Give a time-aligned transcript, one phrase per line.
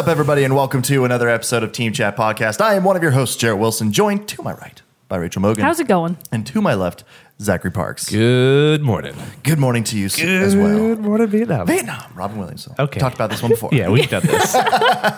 [0.00, 2.62] What's up, everybody, and welcome to another episode of Team Chat Podcast.
[2.62, 5.62] I am one of your hosts, Jarrett Wilson, joined to my right by Rachel Morgan.
[5.62, 6.16] How's it going?
[6.32, 7.04] And to my left,
[7.38, 8.08] Zachary Parks.
[8.08, 9.14] Good morning.
[9.42, 10.74] Good morning to you s- as well.
[10.78, 11.66] Good morning, Vietnam.
[11.66, 12.66] Vietnam, Robin Williams.
[12.78, 12.98] Okay.
[12.98, 13.68] Talked about this one before.
[13.74, 14.54] Yeah, we've done this.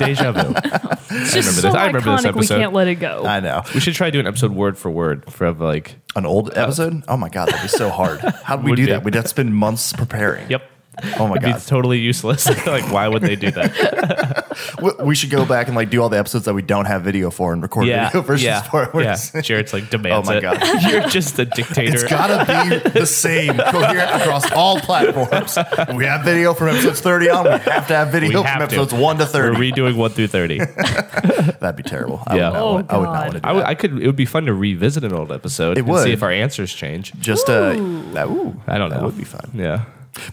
[0.00, 0.52] Deja vu.
[1.14, 1.74] It's just remember so this.
[1.74, 3.24] I remember this iconic we can't let it go.
[3.24, 3.62] I know.
[3.74, 5.94] We should try doing an episode word for word for like.
[6.16, 7.04] An old uh, episode?
[7.06, 8.18] Oh my God, that'd be so hard.
[8.20, 8.92] How did we do be.
[8.92, 9.04] that?
[9.04, 10.50] We'd have to spend months preparing.
[10.50, 10.62] Yep.
[11.18, 11.62] Oh my It'd be God.
[11.66, 12.46] totally useless.
[12.66, 14.56] like, why would they do that?
[14.80, 17.02] We- We should go back and like do all the episodes that we don't have
[17.02, 18.08] video for and record yeah.
[18.08, 18.62] video versions yeah.
[18.62, 18.90] for.
[18.92, 19.12] We're yeah.
[19.12, 20.42] just- Jared's like demands Oh my it.
[20.42, 20.62] God.
[20.90, 21.94] You're just a dictator.
[21.94, 25.56] It's gotta be the same, coherent across all platforms.
[25.96, 27.44] We have video from episodes 30 on.
[27.44, 28.74] We have to have We video have from to.
[28.76, 29.58] episodes 1 to thirty.
[29.58, 30.58] We're redoing one through thirty.
[30.58, 32.22] That'd be terrible.
[32.26, 32.50] I Yeah.
[32.50, 33.68] would not, Oh, want- I would not want to do I, would, that.
[33.68, 33.98] I could.
[33.98, 35.78] It would be fun to revisit an old episode.
[35.78, 37.12] It and see if our answers change.
[37.18, 37.70] Just uh,
[38.12, 38.96] that, ooh, I don't know.
[38.96, 39.50] That would be fun.
[39.54, 39.84] Yeah.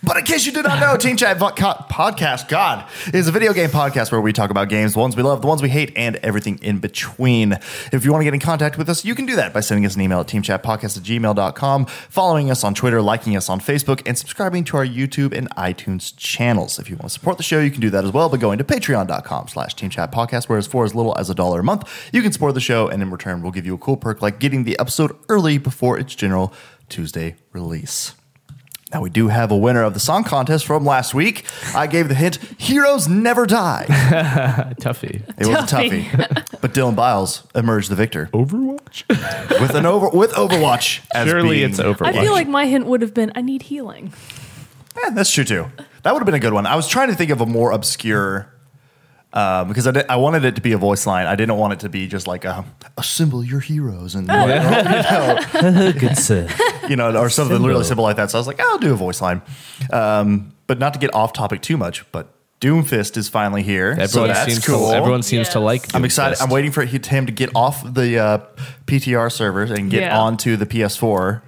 [0.03, 3.31] But in case you did not know, Team Chat Vo- Co- Podcast, God, is a
[3.31, 5.69] video game podcast where we talk about games, the ones we love, the ones we
[5.69, 7.53] hate, and everything in between.
[7.93, 9.85] If you want to get in contact with us, you can do that by sending
[9.85, 14.01] us an email at teamchatpodcast at gmail.com, following us on Twitter, liking us on Facebook,
[14.05, 16.77] and subscribing to our YouTube and iTunes channels.
[16.77, 18.57] If you want to support the show, you can do that as well by going
[18.57, 22.31] to patreon.com slash teamchatpodcast, whereas for as little as a dollar a month, you can
[22.33, 24.77] support the show, and in return, we'll give you a cool perk like getting the
[24.77, 26.53] episode early before its general
[26.89, 28.13] Tuesday release.
[28.91, 31.45] Now, we do have a winner of the song contest from last week.
[31.75, 33.85] I gave the hint Heroes Never Die.
[34.81, 35.21] Tuffy.
[35.37, 36.05] It was a Tuffy.
[36.05, 36.59] toughie.
[36.61, 39.07] but Dylan Biles emerged the victor Overwatch.
[39.61, 41.01] with an over with Overwatch.
[41.13, 42.07] As Surely being- it's Overwatch.
[42.15, 44.11] I feel like my hint would have been I need healing.
[45.05, 45.67] Eh, that's true too.
[46.01, 46.65] That would have been a good one.
[46.65, 48.51] I was trying to think of a more obscure.
[49.31, 51.27] Uh, because I, did, I wanted it to be a voice line.
[51.27, 52.65] I didn't want it to be just like a,
[52.97, 56.47] assemble your heroes and you know, Good sir.
[56.89, 58.31] you know, or something really simple like that.
[58.31, 59.43] So I was like, I'll do a voice line,
[59.91, 62.11] um, but not to get off topic too much.
[62.11, 64.89] But Doomfist is finally here, so Everyone that's seems cool.
[64.89, 65.63] to everyone seems to Yes.
[65.65, 65.95] like.
[65.95, 66.41] I'm excited.
[66.41, 68.37] I'm waiting for him to get off the uh,
[68.87, 70.19] PTR servers and get Yeah.
[70.19, 71.41] onto the PS4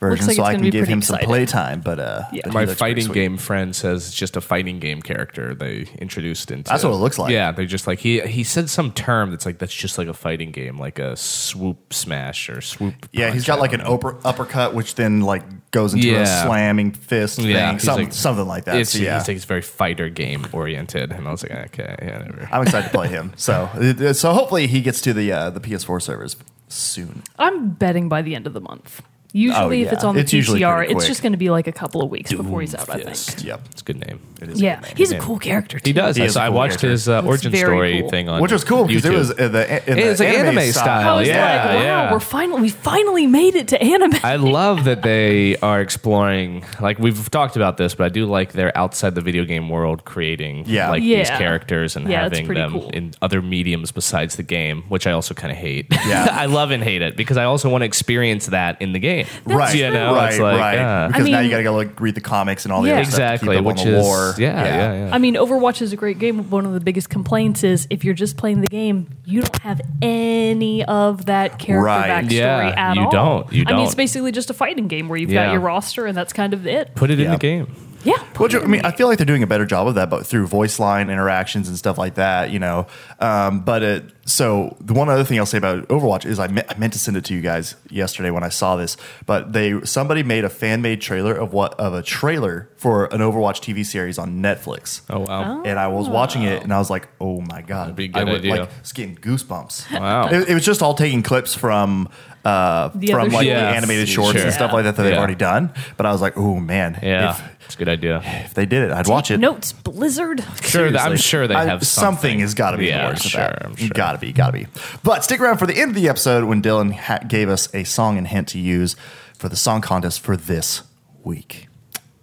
[0.00, 1.28] version, like so it's I gonna can be give pretty him some exciting.
[1.28, 1.80] playtime.
[1.80, 2.42] But uh, Yeah.
[2.44, 6.68] but My fighting game friend says it's just a fighting game character they introduced into.
[6.70, 7.32] That's what it looks like.
[7.32, 10.14] Yeah, they're just like he he said some term that's like that's just like a
[10.14, 12.94] fighting game, like a swoop smash or swoop.
[13.12, 17.38] Yeah, he's got like an upper, uppercut, which then like goes into a slamming fist
[17.38, 18.76] Yeah, thing, something, like- something like that.
[18.76, 21.96] It's, So, yeah, he's like it's very fighter game oriented, and I was like, okay,
[22.02, 22.48] yeah, never.
[22.50, 23.32] I'm excited to play him.
[23.36, 26.36] So, uh, so hopefully he gets to the uh, the PS4 servers
[26.68, 27.22] soon.
[27.38, 29.02] I'm betting by the end of the month.
[29.36, 29.92] Usually, if yeah.
[29.94, 31.08] it's on the It's usually PTR, pretty it's quick.
[31.08, 32.88] just going to be like a couple of weeks before he's out.
[32.88, 33.34] I Doomfist.
[33.34, 33.44] think.
[33.46, 34.20] Yep, It's a good name.
[34.40, 34.60] it is.
[34.60, 34.96] a Yeah, good name.
[34.96, 35.78] he's a cool character.
[35.78, 35.88] Too.
[35.90, 36.16] He does.
[36.16, 36.90] He I, is a saw- I cool watched character.
[36.90, 38.10] his uh, origin very story cool.
[38.10, 39.18] thing on which was cool because it YouTube.
[39.18, 41.14] was uh, the, in It the was like anime style.
[41.16, 42.12] I was yeah, like, wow, yeah.
[42.12, 44.14] we're finally we finally made it to anime.
[44.22, 46.64] I love that they are exploring.
[46.80, 50.04] Like we've talked about this, but I do like they're outside the video game world,
[50.04, 50.90] creating Yeah.
[50.90, 51.38] like these Yeah.
[51.38, 52.90] characters and Yeah, it's having pretty them cool.
[52.90, 55.86] in other mediums besides the game, which I also kind of hate.
[56.06, 56.28] Yeah.
[56.32, 59.25] I love and hate it because I also want to experience that in the game.
[59.44, 60.78] Right, You know, right, it's like, right.
[60.78, 62.88] uh, because I now you got to go like read the comics and all the
[62.88, 62.96] Yeah.
[62.96, 64.34] other stuff to exactly, keep up which on the is lore.
[64.38, 65.14] yeah, yeah, yeah.
[65.14, 66.48] I mean, Overwatch is a great game.
[66.50, 69.80] One of the biggest complaints is if you're just playing the game, you don't have
[70.02, 72.24] any of that character Right.
[72.24, 73.10] backstory Yeah, at you all.
[73.10, 73.52] don't.
[73.52, 73.96] You I mean, it's don't.
[73.96, 75.46] basically just a fighting game where you've Yeah.
[75.46, 76.94] got your roster and that's kind of it.
[76.94, 77.32] Put it in Yeah.
[77.32, 77.66] the game.
[78.06, 78.18] Yeah.
[78.38, 80.46] Which, I mean, I feel like they're doing a better job of that, but through
[80.46, 82.86] voice line interactions and stuff like that, you know.
[83.20, 86.62] Um, but it, so the one other thing I'll say about Overwatch is I, me-
[86.68, 89.80] I meant to send it to you guys yesterday when I saw this, but they
[89.84, 93.84] somebody made a fan made trailer of what of a trailer for an Overwatch TV
[93.86, 95.00] series on Netflix.
[95.08, 95.62] Oh wow.
[95.64, 98.24] And I was watching it, and I was like, "Oh my god!" be a I
[98.24, 98.56] good would, idea.
[98.56, 99.86] like was getting goosebumps.
[100.00, 100.28] Wow.
[100.28, 102.08] It, it was just all taking clips from
[102.44, 103.76] uh, The from other like shorts.
[103.76, 104.42] animated shorts Sure.
[104.46, 105.18] and stuff like that that they've Yeah.
[105.18, 105.72] already done.
[105.96, 108.22] But I was like, "Oh man, Yeah, if, it's a good idea.
[108.24, 110.42] if they did it, I'd watch it." Notes, Blizzard.
[110.62, 111.16] Sure, that- I'm Seriously.
[111.18, 112.14] sure they I- have something.
[112.16, 112.40] something.
[112.40, 113.58] has got to be Yeah, the works I'm that.
[113.60, 113.88] sure, I'm sure.
[113.94, 114.66] Got to be, got to be.
[115.02, 117.84] But stick around for the end of the episode when Dylan ha- gave us a
[117.84, 118.96] song and hint to use
[119.38, 120.82] for the song contest for this
[121.22, 121.68] week.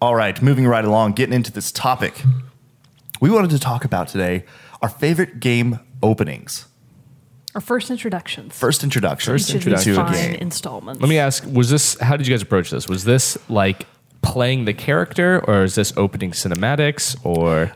[0.02, 2.24] All right, moving right along, getting into this topic.
[3.22, 4.44] We wanted to talk about today
[4.82, 6.66] our favorite game openings.
[7.56, 8.54] Our first introductions.
[8.58, 10.36] First introduction First Each of to these a fine game.
[10.42, 11.00] installments.
[11.02, 11.98] Let me ask: Was this?
[12.00, 12.90] How did you guys approach this?
[12.90, 13.86] Was this like
[14.24, 17.72] playing the character, or is this opening cinematics, or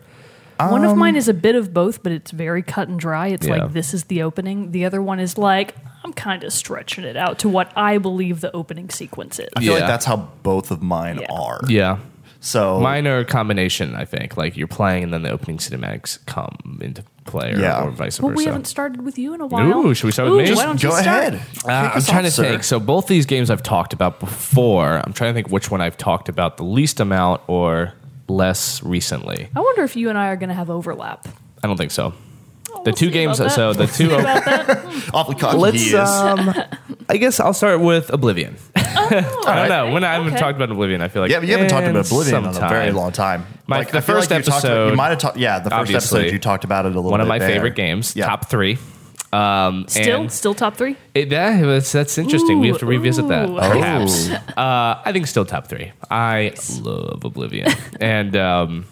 [0.60, 3.28] One of um, mine is a bit of both, but it's very cut and dry.
[3.28, 3.58] It's Yeah.
[3.58, 4.72] like this is the opening.
[4.72, 8.42] The other one is like I'm kind of stretching it out to what I believe
[8.42, 9.50] the opening sequence is.
[9.56, 11.28] I feel like that's how both of mine Yeah.
[11.32, 11.60] are.
[11.68, 11.98] yeah?
[12.40, 13.94] So Mine are a combination.
[13.96, 17.84] I think like you're playing, and then the opening cinematics come into play, or, Yeah.
[17.84, 18.38] or vice But versa.
[18.38, 19.68] we haven't started with you in a while.
[19.86, 20.56] Ooh, should we start with Ooh, me?
[20.56, 21.34] Why don't you go start?
[21.34, 21.34] ahead.
[21.36, 22.44] Uh, Kick I'm us trying off, to sir.
[22.44, 22.64] think.
[22.64, 25.02] So both these games I've talked about before.
[25.06, 27.94] I'm trying to think which one I've talked about the least amount or
[28.28, 29.50] less recently.
[29.56, 31.28] I wonder if you and I are going to have overlap.
[31.64, 32.14] I don't think so.
[32.92, 33.40] The two games.
[33.40, 34.14] about So the two.
[34.14, 35.10] About that?
[35.14, 35.78] Awfully cocky Let's.
[35.82, 35.94] he is.
[35.96, 36.54] Um,
[37.10, 38.58] I guess I'll start with Oblivion.
[38.76, 39.22] I
[39.56, 39.92] don't know.
[39.94, 40.40] When I haven't okay.
[40.40, 42.70] talked about Oblivion, I feel like yeah, but you haven't talked about Oblivion in a
[42.70, 43.46] very long time.
[43.68, 45.38] My- Like, the I first like you talked about- episode, you might have talked.
[45.38, 47.12] Yeah, the first episode you talked about it a little.
[47.12, 47.50] One of my there.
[47.50, 48.26] favorite games, Yeah.
[48.26, 48.78] top three.
[49.34, 50.96] Um, Still, and still top three.
[51.14, 52.62] it, yeah, that's, that's interesting.
[52.62, 54.30] we have to Ooh, revisit that, perhaps.
[54.30, 54.62] Oh.
[54.62, 55.92] Uh, I think still top three.
[56.10, 57.70] I love Oblivion,
[58.00, 58.86] and um,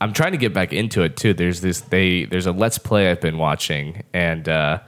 [0.00, 1.32] I'm trying to get back into it too.
[1.32, 4.80] There's this they there's a Let's Play I've been watching, and uh,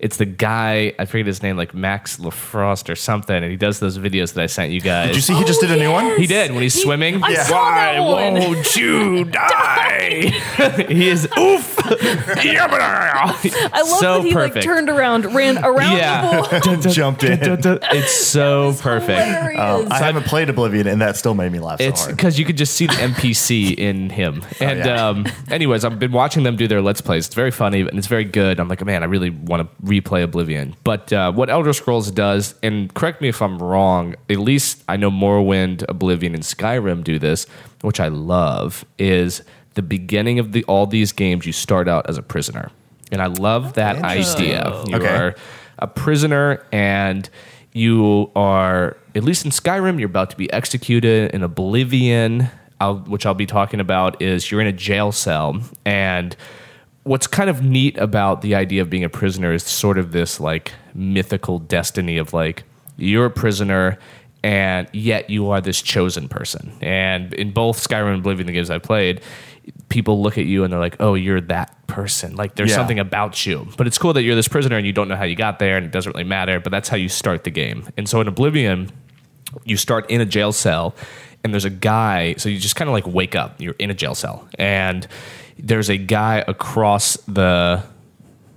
[0.00, 3.80] it's the guy I forget his name, like Max Lafrost or something, and he does
[3.80, 5.08] those videos that I sent you guys.
[5.08, 6.16] Did you see he just did a new one?
[6.18, 7.22] He did when he's He- swimming.
[7.22, 7.42] I Yeah.
[7.44, 8.34] saw Why that one.
[8.34, 10.32] won't you die?
[10.88, 11.78] he is oof.
[11.90, 14.56] I love so that he perfect.
[14.56, 16.40] like turned around, ran around Yeah.
[16.42, 16.92] the pool.
[16.92, 17.38] Jumped in.
[17.42, 19.20] It's so perfect.
[19.20, 19.60] Hilarious.
[19.60, 22.16] Um, I haven't played Oblivion, and that still made me laugh so It's hard.
[22.16, 24.42] because you could just see the NPC in him.
[24.60, 25.08] And yeah.
[25.08, 27.26] um, anyways, I've been watching them do their Let's Plays.
[27.26, 28.60] It's very funny and it's very good.
[28.60, 30.74] I'm like, man, I really want to replay Oblivion.
[30.84, 34.96] But uh, what Elder Scrolls does, and correct me if I'm wrong, at least I
[34.96, 37.46] know Morrowind, Oblivion, and Skyrim do this,
[37.82, 39.42] which I love, is
[39.74, 42.70] the beginning of the all these games, you start out as a prisoner.
[43.12, 44.72] And I love that idea.
[44.88, 45.08] You Okay.
[45.16, 45.34] are
[45.78, 47.28] a prisoner and
[47.72, 52.48] you are at least in Skyrim you're about to be executed in Oblivion
[52.80, 56.34] I'll, which I'll be talking about is you're in a jail cell and
[57.04, 60.38] what's kind of neat about the idea of being a prisoner is sort of this
[60.40, 62.62] like mythical destiny of like
[62.96, 63.98] you're a prisoner
[64.42, 68.70] and yet you are this chosen person and in both Skyrim and Oblivion the games
[68.70, 69.20] I played
[69.88, 72.76] people look at you and they're like oh you're that person like there's Yeah.
[72.76, 73.66] something about you.
[73.76, 75.76] But it's cool that you're this prisoner and you don't know how you got there
[75.76, 77.88] and it doesn't really matter, but that's how you start the game.
[77.96, 78.90] And so in Oblivion,
[79.64, 80.94] you start in a jail cell
[81.42, 83.94] and there's a guy, so you just kind of like wake up, you're in a
[83.94, 85.06] jail cell and
[85.62, 87.82] there's a guy across the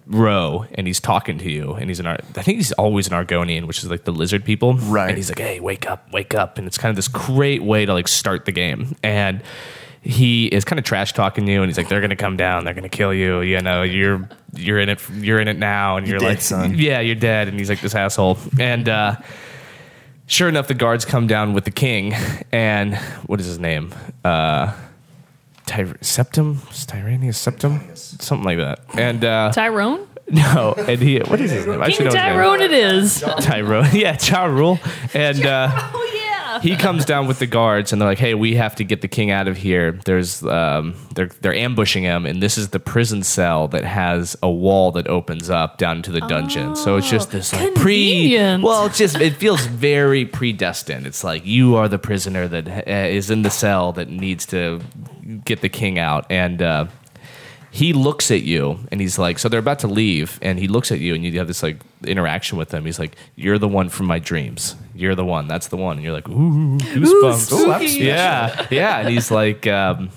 [0.06, 3.14] row and he's talking to you and he's an Ar- I think he's always an
[3.14, 4.74] Argonian, which is like the lizard people.
[4.76, 5.10] Right.
[5.10, 7.86] And he's like, "Hey, wake up, wake up." And it's kind of this great way
[7.86, 8.96] to like start the game.
[9.02, 9.42] And
[10.02, 12.66] he is kind of trash talking you and he's like they're going to come down,
[12.66, 15.96] they're going to kill you, you know, you're you're in it you're in it now
[15.96, 16.76] and you're, dead, like son.
[16.78, 18.38] Yeah, you're dead and he's like this asshole.
[18.60, 19.16] And uh
[20.28, 22.14] sure enough the guards come down with the king
[22.52, 22.98] and
[23.28, 23.94] what is his name?
[24.26, 24.74] Uh
[25.66, 26.58] Ty- Septim,
[26.88, 28.80] Tyranius Septim, something like that.
[28.98, 30.08] And uh, Tyrone?
[30.30, 31.82] no, and he what is his name?
[31.82, 32.34] I should King know his name.
[32.36, 33.20] Tyrone it is.
[33.42, 34.80] Tyrone, yeah, Ja Rule,
[35.14, 35.70] and uh,
[36.13, 36.13] yeah.
[36.64, 39.08] He comes down with the guards, and they're like, "Hey, we have to get the
[39.08, 43.22] king out of here." There's, um, they're they're ambushing him, and this is the prison
[43.24, 46.76] cell that has a wall that opens up down to the dungeon.
[46.76, 48.38] so it's just this like pre.
[48.64, 51.06] Well, it's just it feels very predestined.
[51.06, 54.82] It's like you are the prisoner that uh, is in the cell that needs to
[55.46, 56.62] get the king out, and.
[56.62, 56.86] Uh,
[57.72, 60.92] he looks at you and he's like, so they're about to leave, and he looks
[60.92, 62.86] at you and you have this like interaction with him.
[62.86, 64.76] He's like, "You're the one from my dreams.
[64.96, 65.48] You're the one.
[65.48, 68.06] That's the one." And you're like, "Ooh, goosebumps." spooky.
[68.06, 69.00] yeah, yeah.
[69.00, 70.10] And he's like, um,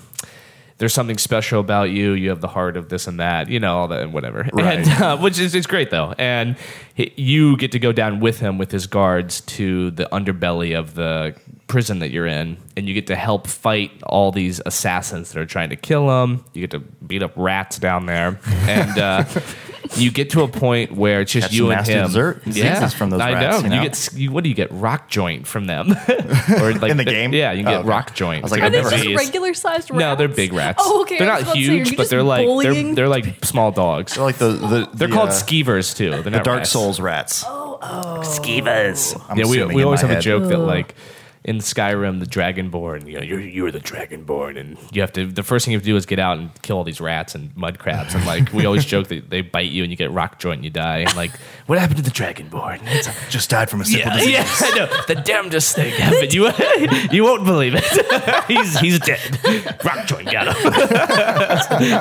[0.77, 2.11] "There's something special about you.
[2.13, 3.49] You have the heart of this and that.
[3.49, 4.79] You know, all that and whatever." Right.
[4.79, 6.55] And uh, which is it's great though, and
[6.93, 10.95] he, you get to go down with him with his guards to the underbelly of
[10.95, 11.35] the
[11.67, 15.45] prison that you're in, and you get to help fight all these assassins that are
[15.45, 16.45] trying to kill him.
[16.53, 19.25] You get to beat up rats down there, and uh,
[19.95, 22.05] you get to a point where it's just Catch you and nasty him.
[22.07, 23.69] dessert diseases from those I rats, know.
[23.69, 23.83] you know?
[23.83, 24.71] get you, what do you get?
[24.71, 25.91] Rock joint from them,
[26.59, 27.33] or like In the game?
[27.33, 27.89] Yeah, you can Oh, get okay.
[27.89, 28.43] rock joint.
[28.43, 29.99] I was like, Are I've they a just regular sized rats?
[29.99, 30.81] No, they're big rats.
[30.85, 31.17] Oh, okay.
[31.19, 34.15] They're not about to say, are huge, but they're like they're, they're like small dogs.
[34.15, 36.09] They're like the, the They're the, called uh, skeevers too.
[36.11, 36.71] They're the Dark rats.
[36.71, 37.43] Souls rats.
[37.43, 39.21] Skeevers.
[39.29, 40.95] I'm Yeah, we, we always my have a joke that like
[41.47, 45.25] in Skyrim, the Dragonborn, you know, you're you're the Dragonborn, and you have to.
[45.25, 47.35] The first thing you have to do is get out and kill all these rats
[47.35, 50.11] and mud crabs, and like we always joke that they bite you and you get
[50.11, 50.99] rock joint and you die.
[50.99, 51.31] And like,
[51.65, 52.81] what happened to the Dragonborn?
[52.83, 54.33] It's like, Just died from a simple yeah, disease.
[54.33, 55.03] yeah, I know.
[55.07, 56.33] The damnedest thing happened.
[56.33, 56.51] You
[57.11, 58.45] you won't believe it.
[58.47, 59.39] he's he's dead.
[59.85, 60.71] Rock joint got him.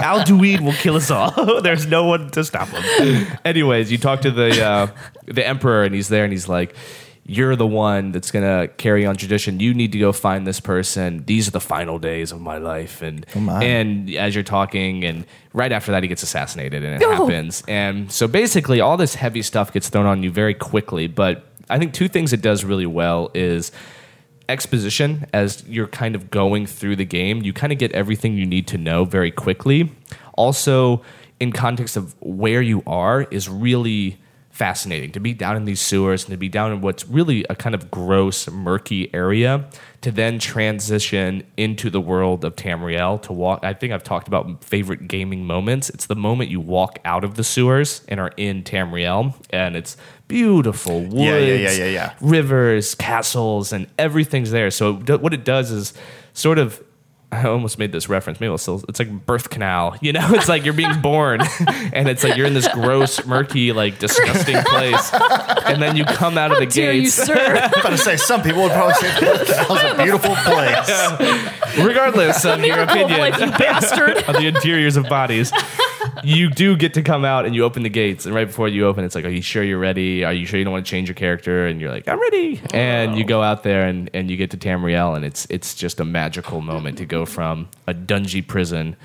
[0.03, 1.61] Alduin will kill us all.
[1.63, 3.39] There's no one to stop him.
[3.45, 4.89] Anyways, you talk to the uh,
[5.27, 6.75] the emperor, and he's there, and he's like.
[7.29, 9.59] You're the one that's gonna carry on tradition.
[9.59, 11.25] You need to go find this person.
[11.27, 13.65] These are the final days of my life, and oh, my.
[13.65, 17.11] and as you're talking, and right after that, he gets assassinated, and it Oh.
[17.27, 17.65] happens.
[17.67, 21.09] And so basically, all this heavy stuff gets thrown on you very quickly.
[21.09, 23.73] But I think two things it does really well is
[24.49, 27.43] exposition as you're kind of going through the game.
[27.43, 29.91] You kind of get everything you need to know very quickly.
[30.35, 31.03] Also,
[31.41, 34.19] in context of where you are, is really
[34.57, 37.55] fascinating to be down in these sewers and to be down in what's really a
[37.55, 39.69] kind of gross, murky area
[40.01, 43.61] to then transition into the world of Tamriel to walk.
[43.63, 45.91] I think I've talked about favorite gaming moments.
[45.91, 49.99] It's the moment you walk out of the sewers and are in Tamriel, and it's
[50.27, 52.15] beautiful woods, Yeah, yeah, yeah, yeah, yeah.
[52.23, 54.71] rivers, castles, and everything's there.
[54.71, 55.93] So what it does is
[56.33, 56.83] sort of.
[57.33, 58.39] I almost made this reference.
[58.41, 58.83] Maybe I'll still.
[58.89, 59.97] It's like birth canal.
[60.01, 61.41] You know, it's like you're being born,
[61.93, 65.13] and it's like you're in this gross, murky, like disgusting place,
[65.67, 67.15] and then you come out of the Dare you, gates.
[67.15, 67.35] sir?
[67.75, 71.85] I'm about to say some people would probably say that was a beautiful place.
[71.85, 74.17] Regardless of your Miracle of opinion life, you bastard.
[74.19, 75.51] of the interiors of bodies,
[76.25, 78.27] you do get to come out and you open the gates.
[78.27, 80.25] And right before you open, it's like, "Are you sure you're ready?
[80.25, 82.61] Are you sure you don't want to change your character?" And you're like, "I'm ready."
[82.73, 86.01] And you go out there and, and you get to Tamriel, and it's it's just
[86.01, 88.97] a magical moment to go from a dungy prison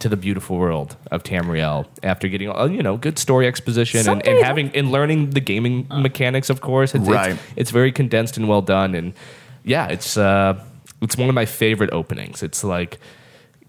[0.00, 4.26] to the beautiful world of Tamriel after getting uh, you know good story exposition and,
[4.26, 6.48] and having and learning the gaming mechanics.
[6.50, 7.32] Of course, it's, Right.
[7.32, 9.12] it's it's very condensed and well done, and
[9.64, 10.58] yeah, it's uh,
[11.02, 12.42] it's one of my favorite openings.
[12.42, 12.98] It's like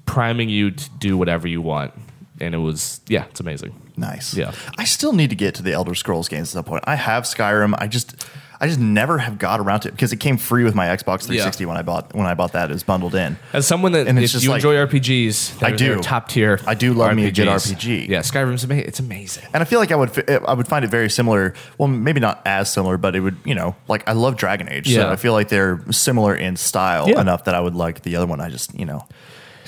[0.05, 1.93] priming you to do whatever you want,
[2.41, 3.73] and it was yeah, it's amazing.
[3.97, 4.33] Nice.
[4.33, 4.51] Yeah.
[4.77, 6.83] I still need to get to the Elder Scrolls games at some point.
[6.87, 7.75] I have Skyrim.
[7.77, 8.15] I just
[8.59, 11.23] I just never have got around to it because it came free with my Xbox
[11.23, 12.69] 360 when I bought when I bought that.
[12.69, 13.37] It was bundled in.
[13.53, 15.99] As someone that And it's if just you like- enjoy RPGs, I do.
[15.99, 16.59] top tier.
[16.67, 18.07] I do love me a good RPG.
[18.07, 18.87] Yeah, Skyrim's amazing.
[18.87, 19.45] It's amazing.
[19.53, 21.53] And I feel like I would I would find it very similar.
[21.77, 24.87] Well, maybe not as similar, but it would you know like I love Dragon Age.
[24.93, 25.11] So Yeah.
[25.11, 27.19] I feel like they're similar in style Yeah.
[27.21, 28.39] enough that I would like the other one.
[28.41, 29.07] I just you know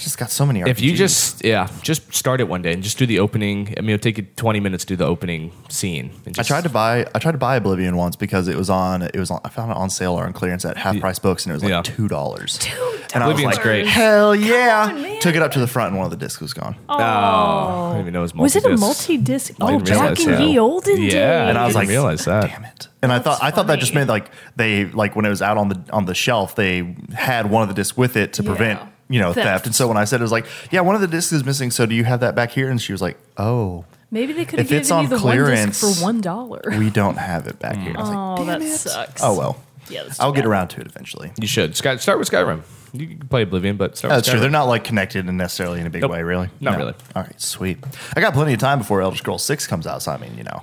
[0.03, 0.61] just got so many.
[0.61, 0.67] RPGs.
[0.69, 3.73] If you just yeah, just start it one day and just do the opening.
[3.77, 6.11] I mean, it'll take you twenty minutes to do the opening scene.
[6.25, 8.69] And I just, tried to buy I tried to buy Oblivion once because it was
[8.69, 11.19] on it was on I found it on sale or on clearance at half price
[11.19, 11.81] books and it was like Yeah.
[11.81, 12.57] two dollars.
[12.59, 12.71] 2.
[13.15, 13.85] And I was Oblivion's like, great.
[13.87, 14.87] Hell yeah!
[14.89, 15.19] on, man.
[15.21, 16.75] Took it up to the front and one of the discs was gone.
[16.89, 19.59] Oh, I didn't even know it was Was it a multi-disc.
[19.59, 19.61] multi-disc?
[19.61, 20.37] Oh, didn't back realize in that.
[20.39, 21.13] the olden days.
[21.13, 22.49] Yeah, And I was didn't like, realize that.
[22.49, 22.87] Damn it!
[23.03, 24.01] And I thought I thought that just funny.
[24.01, 27.49] meant like they like when it was out on the on the shelf they had
[27.51, 28.87] one of the discs with it to prevent Yeah.
[29.09, 29.45] You know theft.
[29.45, 29.65] Theft.
[29.67, 31.71] And so when I said it was like, yeah, one of the discs is missing.
[31.71, 32.69] So do you have that back here?
[32.69, 35.37] And she was like, oh, Maybe they could have If it's given you the one
[35.37, 36.61] disc for one dollar.
[36.77, 37.83] we don't have it back mm.
[37.83, 37.95] here.
[37.97, 38.77] I was like, Oh, Damn that it.
[38.77, 39.23] sucks.
[39.23, 41.31] Oh well, Yeah, that's I'll get around to it eventually.
[41.39, 42.61] You should Sky, start with Skyrim.
[42.93, 44.37] You can play Oblivion, but start That's with true.
[44.37, 44.41] Skyrim.
[44.41, 46.11] They're not like connected and necessarily in a big Nope.
[46.11, 46.49] way, really.
[46.59, 46.93] Not really.
[47.15, 47.79] All right, sweet.
[48.15, 50.03] I got plenty of time before Elder Scrolls Six comes out.
[50.03, 50.61] So I mean, you know,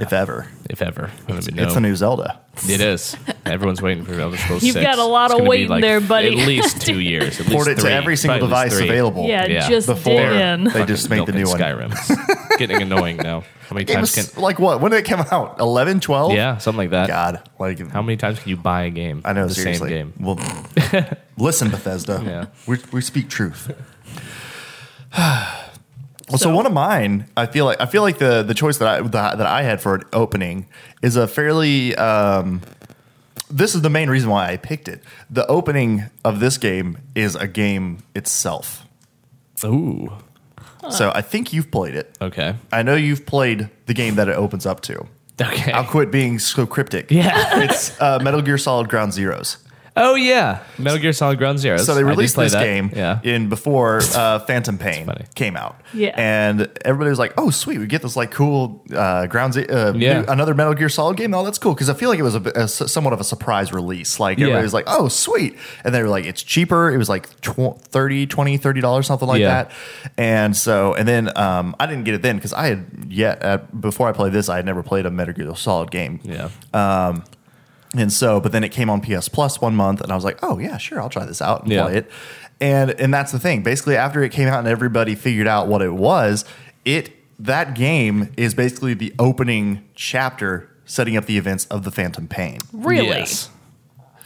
[0.00, 1.10] if ever, if ever.
[1.28, 2.40] I it's a new Zelda.
[2.68, 3.16] It is.
[3.44, 4.84] Everyone's waiting for Elder Scrolls You've 6.
[4.84, 6.28] got a lot It's of gonna be waiting there, buddy.
[6.40, 7.40] At least two years.
[7.40, 7.90] At Port least it three.
[7.90, 8.88] to every single Probably at least device three.
[8.88, 9.26] available.
[9.26, 9.68] Yeah, Yeah.
[9.68, 10.64] just Before dig in.
[10.64, 11.58] they just make the new one.
[11.58, 11.92] Skyrim.
[11.92, 13.40] It's getting annoying now.
[13.68, 14.42] How many It times was can?
[14.42, 14.80] like what?
[14.80, 15.58] When did it come out?
[15.58, 16.32] 11, 12?
[16.32, 17.08] Yeah, something like that.
[17.08, 19.20] God, like How many times can you buy a game?
[19.24, 19.88] I know the seriously.
[19.90, 20.12] same game.
[20.20, 20.38] Well,
[21.36, 22.22] listen, Bethesda.
[22.24, 22.46] Yeah.
[22.66, 23.72] we we speak truth.
[26.28, 28.88] Well, so, one of mine, I feel like I feel like the the choice that
[28.88, 30.66] I that, that I had for an opening
[31.02, 31.94] is a fairly.
[31.96, 32.62] Um,
[33.50, 35.02] this is the main reason why I picked it.
[35.30, 38.86] The opening of this game is a game itself.
[39.64, 40.12] Ooh.
[40.90, 42.16] So I think you've played it.
[42.20, 42.56] Okay.
[42.72, 45.06] I know you've played the game that it opens up to.
[45.40, 45.72] Okay.
[45.72, 47.10] I'll quit being so cryptic.
[47.10, 47.62] Yeah.
[47.62, 49.56] It's uh, Metal Gear Solid Ground Zeroes.
[49.96, 50.62] Oh yeah.
[50.78, 51.80] Metal Gear Solid Ground Zeroes.
[51.86, 52.64] So they released play this that.
[52.64, 53.20] game Yeah.
[53.22, 55.80] in before uh, Phantom Pain came out.
[55.92, 56.12] Yeah.
[56.16, 59.92] and everybody was like, "Oh, sweet, we get this like cool uh, Ground Ze- uh,
[59.94, 60.20] Yeah.
[60.22, 61.32] new- another Metal Gear Solid game.
[61.34, 63.20] Oh, that's cool." Because I feel like it was a, bit- a s- somewhat of
[63.20, 64.18] a surprise release.
[64.18, 64.46] Like Yeah.
[64.46, 67.78] everybody was like, "Oh, sweet," and they were like, "It's cheaper." It was like tw-
[67.80, 69.64] 30 20 30 dollars, something like Yeah.
[69.64, 69.72] that.
[70.18, 73.58] And so, and then um, I didn't get it then because I had yet uh,
[73.78, 76.20] before I played this, I had never played a Metal Gear Solid game.
[76.24, 76.48] Yeah.
[77.96, 80.38] And so, but then it came on PS Plus one month, and I was like,
[80.42, 81.84] "Oh yeah, sure, I'll try this out and Yeah.
[81.84, 82.10] play it."
[82.60, 83.62] And and that's the thing.
[83.62, 86.44] Basically, after it came out and everybody figured out what it was,
[86.84, 92.26] it that game is basically the opening chapter setting up the events of the Phantom
[92.28, 92.58] Pain.
[92.72, 93.08] Really?
[93.08, 93.50] Yes.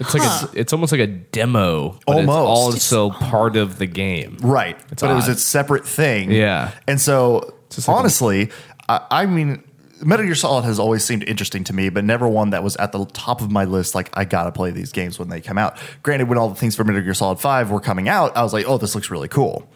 [0.01, 2.77] It's like a, it's almost like a demo, but Almost.
[2.77, 4.37] it's also part of the game.
[4.41, 4.79] Right.
[4.93, 6.31] It's but it was a separate thing.
[6.31, 6.71] Yeah.
[6.87, 8.51] And so, just like honestly,
[8.89, 9.63] I, I mean,
[10.03, 12.93] Metal Gear Solid has always seemed interesting to me, but never one that was at
[12.93, 13.95] the top of my list.
[13.95, 15.77] Like, I gotta play these games when they come out.
[16.03, 18.53] Granted, when all the things for Metal Gear Solid 5 were coming out, I was
[18.53, 19.69] like, oh, this looks really cool.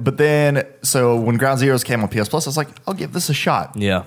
[0.00, 3.12] But then, so when Ground Zeroes came on PS Plus, I was like, I'll give
[3.12, 3.76] this a shot.
[3.76, 4.04] Yeah.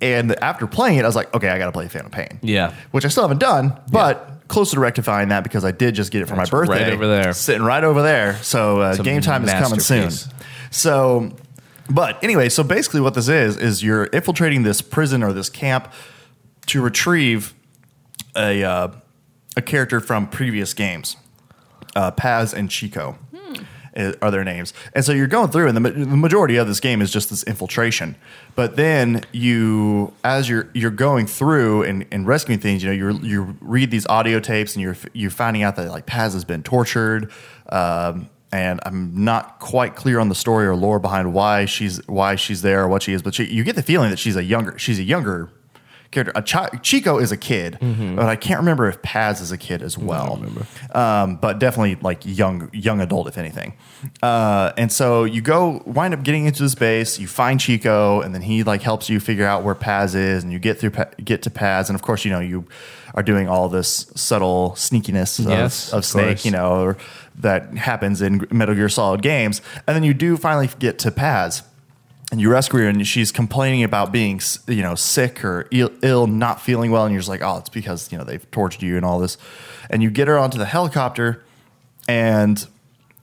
[0.00, 2.38] And after playing it, I was like, okay, I gotta play Phantom Pain.
[2.42, 2.74] Yeah.
[2.92, 6.22] Which I still haven't done, but closer to rectifying that because I did just get
[6.22, 6.92] it for That's my right birthday.
[6.92, 7.32] over there.
[7.34, 8.36] Sitting right over there.
[8.36, 10.10] So uh, game time is coming soon.
[10.70, 11.30] So,
[11.90, 15.92] but anyway, so basically what this is, is you're infiltrating this prison or this camp
[16.66, 17.54] to retrieve
[18.36, 18.88] a, uh,
[19.56, 21.16] a character from previous games,
[21.96, 23.18] uh, Paz and Chico.
[23.98, 24.72] uh, are their names.
[24.94, 27.30] And so you're going through, and the, ma- the majority of this game is just
[27.30, 28.16] this infiltration.
[28.54, 33.18] But then you, as you're you're going through and, and rescuing things, you know, you
[33.26, 36.62] you read these audio tapes, and you're you're finding out that like Paz has been
[36.62, 37.30] tortured.
[37.68, 42.36] Um, and I'm not quite clear on the story or lore behind why she's why
[42.36, 44.44] she's there or what she is, but she, you get the feeling that she's a
[44.44, 45.50] younger she's a younger
[46.10, 46.32] character.
[46.34, 47.76] A chi- Chico is a kid,
[48.16, 50.42] but I can't remember if Paz is a kid as well.
[50.94, 53.74] Um, but definitely like young young adult, if anything.
[54.22, 57.18] Uh, and so you go wind up getting into this base.
[57.18, 60.50] You find Chico, and then he like helps you figure out where Paz is, and
[60.50, 62.64] you get through get to Paz, and of course you know you
[63.14, 66.44] are doing all this subtle sneakiness of, Yes, of of Snake, course.
[66.44, 66.96] you know, or
[67.36, 71.62] that happens in Metal Gear Solid games, and then you do finally get to Paz
[72.30, 76.26] and you rescue her and she's complaining about being you know sick or Ill, Ill
[76.26, 78.96] not feeling well and you're just like oh it's because you know they've tortured you
[78.96, 79.38] and all this
[79.88, 81.42] and you get her onto the helicopter
[82.06, 82.66] and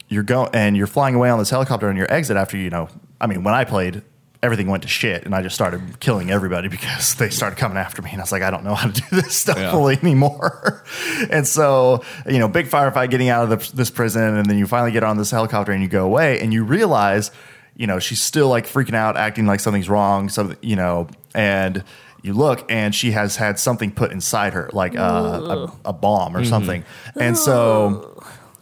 [0.09, 2.89] you're going and you're flying away on this helicopter on your exit after you know
[3.21, 4.01] i mean when i played
[4.45, 8.01] everything went to shit and i just started killing everybody because they started coming after
[8.01, 9.71] me and i was like i don't know how to do this stuff Yeah.
[9.71, 10.83] fully anymore.
[11.29, 14.67] And so you know big firefight getting out of the, this prison and then you
[14.67, 17.31] finally get on this helicopter and you go away and you realize
[17.75, 21.83] you know she's still like freaking out acting like something's wrong something you know and
[22.21, 26.35] you look and she has had something put inside her like uh, a, a bomb
[26.35, 26.83] or something.
[27.15, 28.19] And so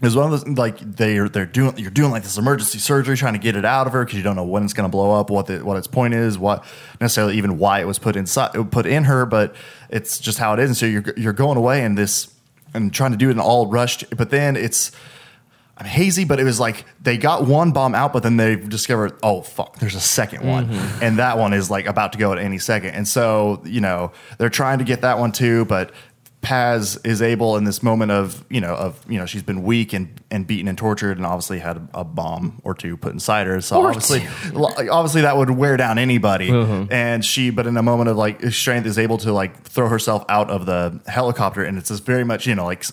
[0.08, 3.34] was one of those like they're they're doing you're doing like this emergency surgery trying
[3.34, 5.12] to get it out of her because you don't know when it's going to blow
[5.12, 6.64] up what the, what its point is what
[7.00, 9.56] necessarily even why it was put inside put in her but
[9.90, 10.70] it's just how it is.
[10.70, 12.34] And so you're you're going away and this
[12.74, 14.92] and trying to do it in all rushed but then it's
[15.76, 19.14] I'm hazy, but it was like they got one bomb out, but then they discovered,
[19.24, 21.04] oh fuck, there's a second one, mm-hmm.
[21.04, 24.12] and that one is like about to go at any second, and so you know
[24.38, 25.92] they're trying to get that one too, but
[26.44, 29.94] Paz is able in this moment of you know of you know she's been weak
[29.94, 33.62] and and beaten and tortured, and obviously had a, bomb or two put inside her,
[33.62, 36.88] so Or obviously like, obviously that would wear down anybody, uh-huh.
[36.92, 40.26] and she but in a moment of like strength is able to like throw herself
[40.28, 42.84] out of the helicopter, and it's this very much you know like.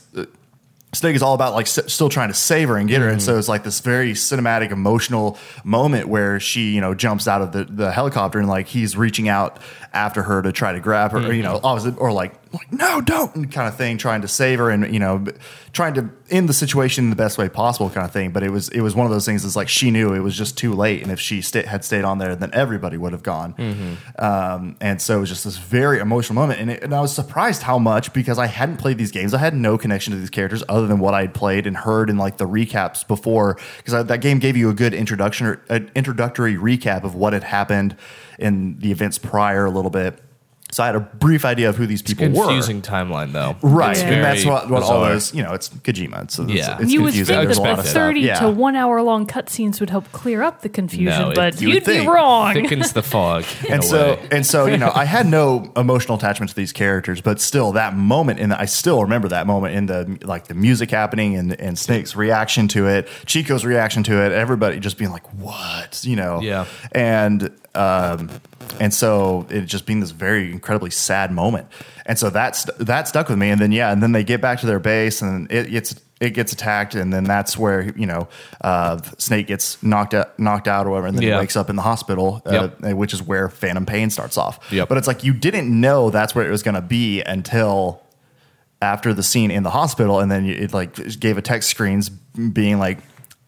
[0.93, 3.09] Snake uh, is all about like s- still trying to save her and get her,
[3.09, 3.39] and so mm-hmm.
[3.41, 7.65] it's like this very cinematic, emotional moment where she, you know, jumps out of the,
[7.65, 9.59] the helicopter and like he's reaching out
[9.93, 11.67] after her to try to grab her, or, you know, mm-hmm.
[11.67, 14.99] obviously, or like, like no, don't, kind of thing, trying to save her and you
[14.99, 15.25] know,
[15.73, 18.31] trying to end the situation in the best way possible, kind of thing.
[18.31, 19.45] But it was it was one of those things.
[19.45, 22.05] It's like she knew it was just too late, and if she sta had stayed
[22.05, 23.55] on there, then everybody would have gone.
[23.55, 24.25] Mm-hmm.
[24.25, 27.15] Um, and so it was just this very emotional moment, and, it, and I was
[27.15, 29.35] surprised how much because I hadn't played these games.
[29.35, 32.11] I had no connection to these characters other than what I had played and heard
[32.11, 35.91] in like the recaps before, because that game gave you a good introduction or an
[35.95, 37.97] introductory recap of what had happened
[38.41, 40.19] in the events prior a little bit.
[40.73, 42.45] So I had a brief idea of who these people were.
[42.45, 43.57] Confusing timeline though.
[43.63, 45.13] Right, It's and that's what, what all bizarre.
[45.15, 46.79] those, you know, it's Kojima, so it's, Yeah.
[46.81, 47.35] it's you would confusing.
[47.37, 47.93] think that a the of stuff.
[47.95, 48.41] 30 Yeah.
[48.41, 51.87] to one hour long cutscenes would help clear up the confusion, No, but you would
[51.87, 52.55] you'd be wrong.
[52.55, 53.45] thickens the fog.
[53.69, 54.29] and so way.
[54.33, 57.97] and so you know i had no emotional attachment to these characters but still that
[57.97, 61.79] moment and i still remember that moment in the like the music happening and and
[61.79, 66.41] snake's reaction to it chico's reaction to it everybody just being like what you know
[66.43, 66.67] Yeah.
[66.93, 68.31] and um
[68.79, 71.67] and so it just being this very incredibly sad moment
[72.07, 74.61] and so that's that stuck with me and then yeah and then they get back
[74.61, 78.29] to their base and it gets it gets attacked and then that's where you know
[78.61, 81.35] uh, snake gets knocked out knocked out or whatever and then Yeah.
[81.37, 82.95] he wakes up in the hospital uh, Yep.
[82.95, 84.59] which is where Phantom Pain starts off.
[84.71, 84.89] Yep.
[84.91, 88.03] But it's like you didn't know that's where it was going to be until
[88.83, 92.79] after the scene in the hospital, and then it like gave a text screens being
[92.79, 92.99] like,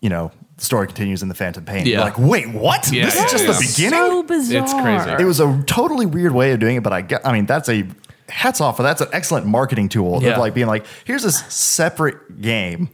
[0.01, 0.31] you know,
[0.63, 1.87] the story continues in the Phantom Pain.
[1.87, 2.05] You're Yeah.
[2.05, 2.91] like, wait, what?
[2.93, 3.53] Yeah, this is just yeah.
[3.53, 3.99] the beginning.
[4.11, 4.63] So bizarre.
[4.63, 5.23] It's crazy.
[5.23, 7.27] it was a totally weird way of doing it, but I get.
[7.27, 7.85] I mean, that's a
[8.29, 12.41] hats off for that's an excellent marketing tool of like being like, here's this separate
[12.41, 12.91] game.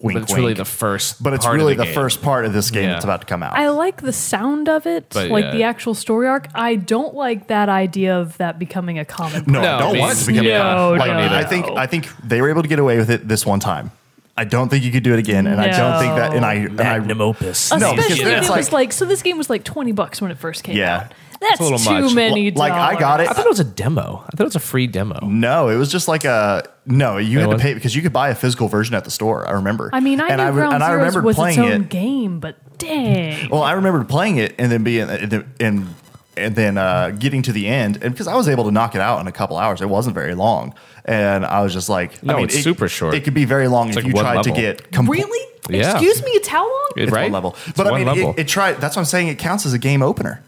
[0.00, 1.20] Wink, but it's really the first.
[1.20, 1.92] But it's part of really the, game.
[1.92, 2.92] first part of this game Yeah.
[2.92, 3.54] that's about to come out.
[3.54, 5.50] I like the sound of it, But, like yeah.
[5.50, 6.46] the actual story arc.
[6.54, 9.48] I don't like that idea of that becoming a comic.
[9.48, 10.42] No, No, I don't want it to neither.
[10.44, 10.94] become a No.
[10.94, 13.44] Like, no, I think I think they were able to get away with it this
[13.44, 13.90] one time.
[14.38, 16.32] I don't think you could do it again, and I don't think that.
[16.34, 17.70] And I, and I Magnum opus.
[17.72, 19.04] No, because Especially if it's it was like- like so.
[19.04, 20.96] This game was like twenty bucks when it first came Yeah.
[21.06, 21.12] out.
[21.40, 22.14] That's little too much.
[22.14, 22.50] many.
[22.50, 23.28] like I got it.
[23.28, 24.24] I thought it was a demo.
[24.26, 25.20] I thought it was a free demo.
[25.24, 27.16] No, it was just like a no.
[27.18, 27.62] You It had to was?
[27.62, 29.46] pay because you could buy a physical version at the store.
[29.46, 29.88] I remember.
[29.92, 31.80] I mean, I and knew I, Ground and I Zeroes remembered was its playing own
[31.82, 31.88] it.
[31.90, 33.50] game, but dang.
[33.50, 35.94] Well, I remembered playing it and then being and
[36.36, 39.00] and then uh, getting to the end, and because I was able to knock it
[39.00, 40.74] out in a couple hours, it wasn't very long,
[41.08, 43.14] and I was just like, No, I mean, it's it- super short.
[43.14, 45.46] It could be very long if like you one tried to get compl- Really?
[45.70, 45.92] Yeah.
[45.92, 46.90] Excuse me, it's how long?
[46.96, 47.24] It's right?
[47.24, 48.08] one level, It's but I mean.
[48.30, 48.74] It, it tried.
[48.74, 49.28] That's what I'm saying.
[49.28, 50.42] It counts as a game opener.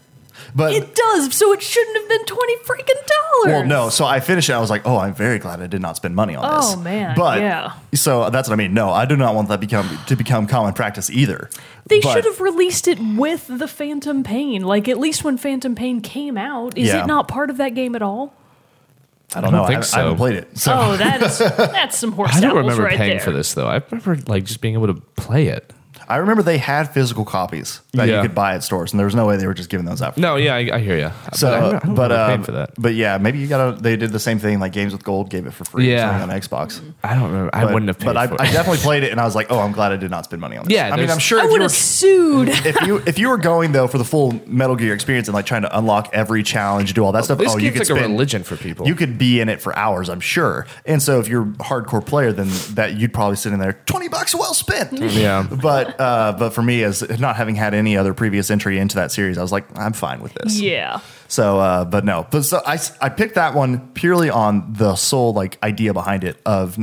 [0.55, 3.45] But It does, so it shouldn't have been twenty freaking dollars.
[3.45, 3.89] Well, no.
[3.89, 4.53] So I finished it.
[4.53, 6.73] I was like, oh, I'm very glad I did not spend money on oh, this.
[6.75, 7.73] Oh, man, But yeah.
[7.93, 8.73] So that's what I mean.
[8.73, 11.49] No, I do not want that become to become common practice either.
[11.87, 14.63] They But- should have released it with the Phantom Pain.
[14.63, 17.03] Like at least when Phantom Pain came out, is Yeah.
[17.03, 18.33] it not part of that game at all?
[19.33, 19.67] I don't, I don't know.
[19.67, 19.97] think I, so.
[19.97, 20.57] I haven't played it.
[20.57, 23.19] So Oh, that is that's some horse I don't remember right paying there.
[23.21, 23.67] for this though.
[23.67, 25.71] I remember like just being able to play it.
[26.11, 28.17] I remember they had physical copies that Yeah.
[28.17, 30.01] you could buy at stores, and there was no way they were just giving those
[30.01, 30.15] out.
[30.15, 31.11] For No, yeah, I, I hear you.
[31.33, 32.69] So, but I, don't- I but remember paying um, for that.
[32.77, 33.81] but yeah, maybe you gotta.
[33.81, 34.59] They did the same thing.
[34.59, 35.87] Like Games with Gold gave it for free.
[35.91, 36.21] or Yeah.
[36.23, 36.81] on Xbox.
[37.03, 37.49] I don't remember.
[37.53, 38.41] I But, wouldn't have paid but I, for it.
[38.41, 40.41] I definitely played it, and I was like, oh, I'm glad I did not spend
[40.41, 40.73] money on this.
[40.73, 42.49] Yeah, I mean, there's- I'm sure I if you would were have sued.
[42.65, 45.45] if you if you were going though for the full Metal Gear experience and like
[45.45, 47.99] trying to unlock every challenge, do all that stuff, this oh, you game's could like
[47.99, 48.87] a spend, religion for people.
[48.87, 50.65] You could be in it for hours, I'm sure.
[50.85, 54.07] And so if you're a hardcore player, then that you'd probably sit in there, twenty
[54.09, 54.91] bucks well spent.
[54.99, 55.47] Yeah.
[55.49, 59.11] But uh, but for me, as not having had any other previous entry into that
[59.11, 60.59] series, I was like, I'm fine with this.
[60.59, 60.99] yeah.
[61.27, 65.33] So, uh, but no, but so I, I picked that one purely on the sole
[65.33, 66.77] like idea behind it of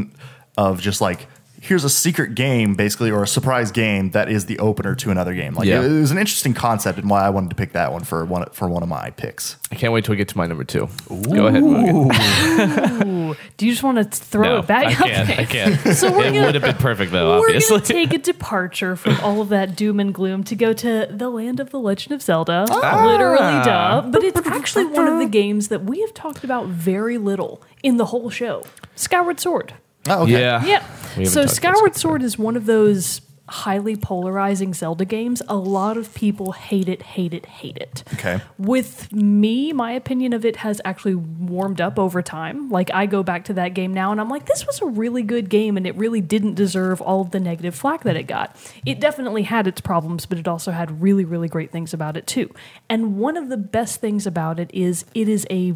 [0.57, 1.27] of just like
[1.61, 5.35] here's a secret game basically or a surprise game that is the opener to another
[5.35, 5.55] game.
[5.55, 5.83] Like Yeah.
[5.83, 8.25] it, it was an interesting concept and why I wanted to pick that one for
[8.25, 9.57] one for one of my picks.
[9.71, 10.89] I can't wait till we get to my number two.
[11.09, 11.63] Go ahead,
[13.29, 13.45] Morgan.
[13.57, 14.87] Do you just want to throw No, it back?
[14.87, 15.39] I can't.
[15.39, 15.81] I can't.
[15.97, 17.39] So we're it gonna- would have been perfect though.
[17.41, 20.55] We're Obviously, going to take a departure from all of that doom and gloom to
[20.57, 22.67] go to the land of the Legend of Zelda.
[22.69, 23.05] Ah.
[23.07, 24.03] Literally, duh.
[24.11, 27.97] But it's actually one of the games that we have talked about very little in
[27.97, 28.65] the whole show
[28.97, 29.75] Skyward Sword.
[30.09, 30.33] Oh, okay.
[30.33, 30.87] yeah, Yeah.
[31.17, 35.43] We haven't So talked about Skyward Sword is one of those highly polarizing Zelda games.
[35.49, 38.05] A lot of people hate it, hate it, hate it.
[38.15, 38.41] Okay.
[38.59, 42.71] With me, my opinion of it has actually warmed up over time.
[42.71, 45.23] Like I go back to that game now and I'm like, this was a really
[45.23, 48.55] good game and it really didn't deserve all of the negative flack that it got.
[48.85, 52.27] It definitely had its problems, but it also had really, really great things about it
[52.27, 52.53] too.
[52.89, 55.75] And one of the best things about it is it is a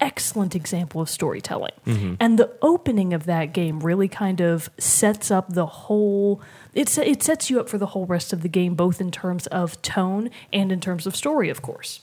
[0.00, 1.72] excellent example of storytelling.
[1.86, 2.14] Mm-hmm.
[2.18, 6.40] And the opening of that game really kind of sets up the whole
[6.74, 9.46] it, it sets you up for the whole rest of the game both in terms
[9.48, 12.00] of tone and in terms of story, of course.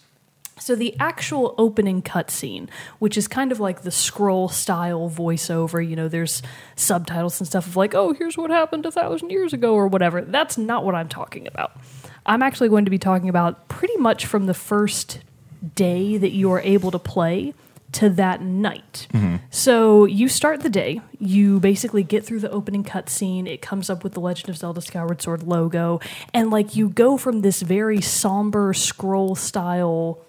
[0.60, 2.68] So the actual opening cutscene,
[3.00, 6.42] which is kind of like the scroll style voiceover, you know, there's
[6.76, 10.22] subtitles and stuff of like, oh, here's what happened a thousand years ago or whatever.
[10.22, 11.80] That's not what I'm talking about.
[12.26, 15.20] I'm actually going to be talking about pretty much from the first
[15.76, 17.54] day that you are able to play
[17.94, 19.08] to that night.
[19.14, 19.38] Mm-hmm.
[19.50, 24.04] So you start the day, you basically get through the opening cutscene, it comes up
[24.04, 26.00] with the Legend of Zelda Skyward Sword logo,
[26.34, 30.22] and like you go from this very somber scroll style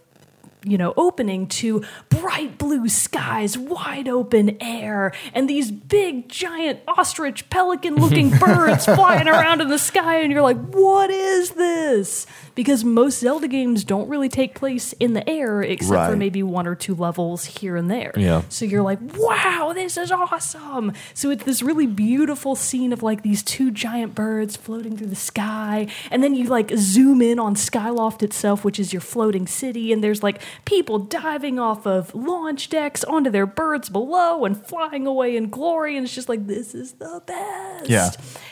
[0.65, 7.49] you know, opening to bright blue skies, wide open air, and these big, giant ostrich,
[7.49, 10.21] pelican looking birds flying around in the sky.
[10.21, 12.27] And you're like, what is this?
[12.59, 16.67] Because most Zelda games don't really take place in the air except for maybe one
[16.67, 18.13] or two levels here and there.
[18.17, 18.43] Yeah.
[18.49, 20.93] So you're like, wow, this is awesome.
[21.15, 25.15] So it's this really beautiful scene of like these two giant birds floating through the
[25.15, 25.87] sky.
[26.11, 29.93] And then you like zoom in on Skyloft itself, which is your floating city.
[29.93, 35.07] And there's like people diving off of launch decks onto their birds below and flying
[35.07, 35.97] away in glory.
[35.97, 37.89] And it's just like, this is the best.
[37.89, 38.11] Yeah.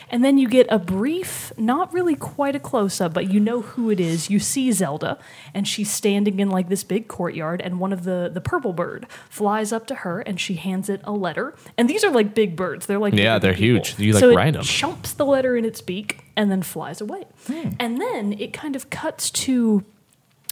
[0.09, 3.63] And then you get a brief, not really quite a close up, but you know
[3.63, 4.29] who it is.
[4.29, 5.17] You see Zelda,
[5.53, 9.07] and she's standing in like this big courtyard, and one of the the purple bird
[9.29, 11.55] flies up to her, and she hands it a letter.
[11.77, 13.83] And these are like big birds; they're like Yeah, they're people.
[13.83, 13.99] huge.
[13.99, 14.63] You, like, so ride it 'em.
[14.63, 17.25] chomps the letter in its beak and then flies away.
[17.47, 17.69] Hmm.
[17.79, 19.83] And then it kind of cuts to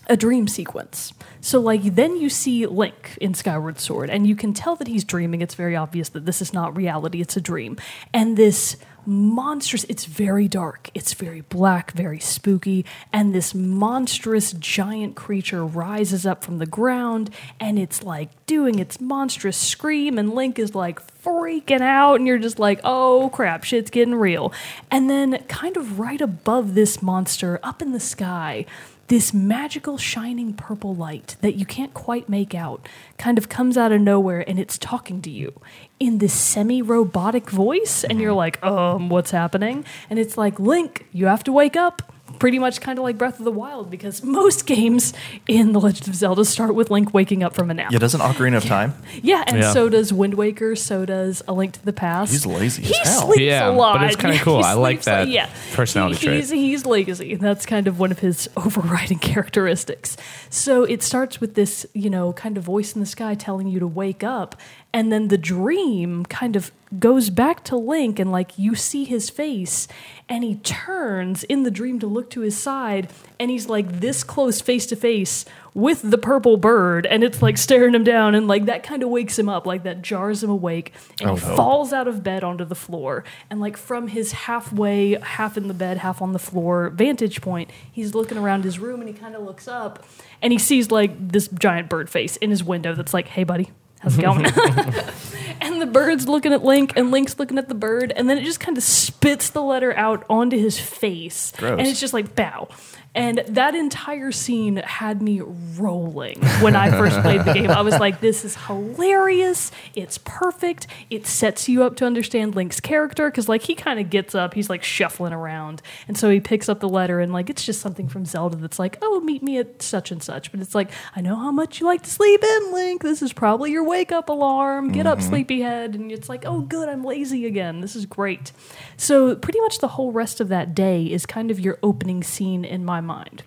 [0.08, 1.14] a dream sequence.
[1.42, 5.04] So like then you see Link in Skyward Sword and you can tell that he's
[5.04, 5.42] dreaming.
[5.42, 7.78] It's very obvious that this is not reality, it's a dream.
[8.14, 10.90] And this monstrous it's very dark.
[10.94, 17.30] It's very black, very spooky, and this monstrous giant creature rises up from the ground
[17.60, 22.38] and it's like doing its monstrous scream and Link is like freaking out and you're
[22.38, 24.54] just like, "Oh crap, shit's getting real."
[24.92, 28.66] And then kind of right above this monster up in the sky,
[29.08, 32.88] this magical shining purple light that you can't quite make out
[33.18, 35.54] kind of comes out of nowhere and it's talking to you
[36.00, 38.04] in this semi robotic voice.
[38.04, 39.86] And you're like, um, what's happening?
[40.10, 42.15] And it's like, Link, you have to wake up.
[42.40, 45.14] Pretty much kind of like Breath of the Wild because most games
[45.48, 47.92] in The Legend of Zelda start with Link waking up from a nap.
[47.92, 48.94] Yeah, doesn't Ocarina of Time?
[49.22, 49.72] Yeah, and Yeah.
[49.74, 52.32] so does Wind Waker, so does A Link to the Past.
[52.32, 53.22] He's lazy as He hell.
[53.28, 54.00] sleeps Yeah, a lot.
[54.00, 54.64] but it's kinda cool.
[54.64, 55.50] I like sleeps a- that yeah.
[55.74, 56.36] personality He- trait.
[56.38, 57.36] He's, he's lazy.
[57.36, 60.18] That's kind of one of his overriding characteristics.
[60.50, 63.80] So it starts with this, you know, kind of voice in the sky telling you
[63.80, 64.56] to wake up.
[64.96, 69.30] And then the dream kind of goes back to Link and like you see his
[69.30, 69.90] face
[70.30, 74.24] and he turns in the dream to look to his side and he's like this
[74.24, 78.48] close face to face with the purple bird and it's like staring him down and
[78.48, 81.42] like that kind of wakes him up like that jars him awake and oh, he
[81.42, 83.26] falls out of bed onto the floor.
[83.50, 87.70] And like from his halfway half in the bed half on the floor vantage point
[87.92, 90.06] he's looking around his room and he kind of looks up
[90.42, 93.72] and he sees like this giant bird face in his window that's like hey buddy
[94.06, 94.46] how's it going
[95.62, 98.44] and the bird's looking at Link, and Link's looking at the bird, and then it
[98.44, 101.80] just kind of spits the letter out onto his face, Gross.
[101.80, 102.70] and it's just like bow.
[103.16, 105.40] And that entire scene had me
[105.78, 107.72] rolling when I first played the game.
[107.72, 109.72] I was like, this is hilarious.
[109.96, 110.88] It's perfect.
[111.10, 114.54] It sets you up to understand Link's character because, like, he kind of gets up,
[114.54, 115.82] he's like shuffling around.
[116.10, 118.80] And so he picks up the letter, and, like, it's just something from Zelda that's
[118.80, 120.52] like, oh, meet me at such and such.
[120.52, 123.02] But it's like, I know how much you like to sleep in, Link.
[123.02, 124.92] This is probably your wake up alarm.
[124.92, 125.30] Get up, mm-hmm.
[125.30, 125.96] sleepyhead.
[125.96, 127.80] And it's like, oh, good, I'm lazy again.
[127.80, 128.52] This is great.
[128.98, 132.66] So, pretty much the whole rest of that day is kind of your opening scene
[132.66, 133.44] in my mind.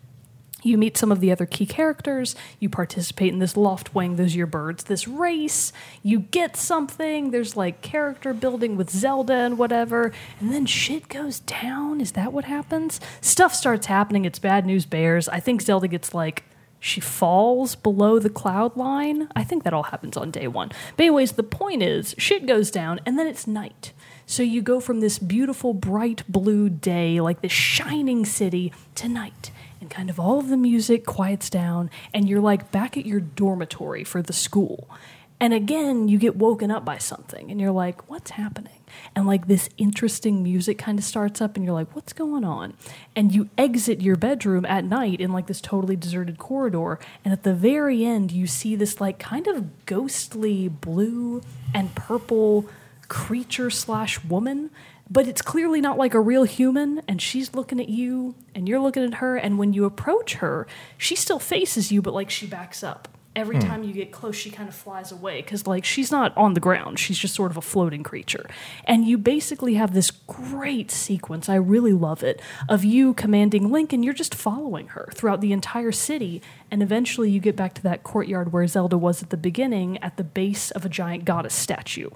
[0.62, 2.34] You meet some of the other key characters.
[2.58, 5.72] You participate in this Loftwing, those are your birds, this race.
[6.02, 7.30] You get something.
[7.30, 10.12] There's like character building with Zelda and whatever.
[10.40, 12.00] And then shit goes down.
[12.00, 13.00] Is that what happens?
[13.20, 14.24] Stuff starts happening.
[14.24, 15.28] It's bad news bears.
[15.28, 16.44] I think Zelda gets like
[16.80, 19.28] she falls below the cloud line.
[19.34, 20.70] I think that all happens on day one.
[20.96, 23.92] But, anyways, the point is shit goes down and then it's night.
[24.26, 29.50] So you go from this beautiful, bright blue day, like this shining city, to night.
[29.80, 33.20] And kind of all of the music quiets down, and you're like back at your
[33.20, 34.90] dormitory for the school.
[35.40, 38.72] And again, you get woken up by something, and you're like, what's happening?
[39.14, 42.74] And like this interesting music kind of starts up, and you're like, what's going on?
[43.14, 46.98] And you exit your bedroom at night in like this totally deserted corridor.
[47.24, 52.66] And at the very end, you see this like kind of ghostly blue and purple
[53.06, 54.70] creature slash woman.
[55.10, 58.80] But it's clearly not like a real human, and she's looking at you, and you're
[58.80, 59.36] looking at her.
[59.36, 60.66] And when you approach her,
[60.98, 63.62] she still faces you, but like she backs up every hmm.
[63.62, 66.60] time you get close she kind of flies away because like she's not on the
[66.60, 66.98] ground.
[66.98, 68.46] She's just sort of a floating creature.
[68.84, 73.92] And you basically have this great sequence i really love it of you commanding link
[73.92, 76.42] and you're just following her throughout the entire city.
[76.70, 80.16] And eventually you get back to that courtyard where zelda was at the beginning at
[80.16, 82.10] the base of a giant goddess statue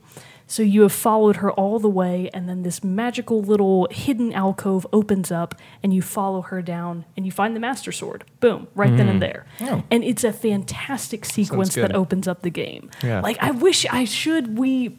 [0.52, 4.86] so you have followed her all the way, and then this magical little hidden alcove
[4.92, 8.24] opens up, and you follow her down, and you find the Master Sword.
[8.40, 9.20] Boom, right then and mm.
[9.20, 9.46] there.
[9.62, 9.82] Oh.
[9.90, 12.90] And it's a fantastic sequence that opens up the game.
[13.02, 13.22] Yeah.
[13.22, 14.98] Like I wish I should we.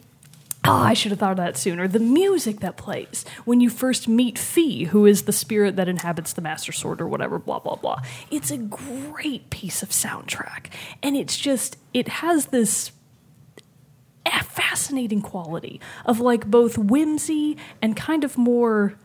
[0.66, 1.88] Oh, I should have thought of that sooner.
[1.88, 6.34] The music that plays when you first meet Fi, who is the spirit that inhabits
[6.34, 8.02] the Master Sword or whatever, blah, blah, blah.
[8.32, 10.68] It's a great piece of soundtrack.
[11.04, 12.92] And it's just, it has this
[14.84, 18.96] fascinating quality of like both whimsy and kind of more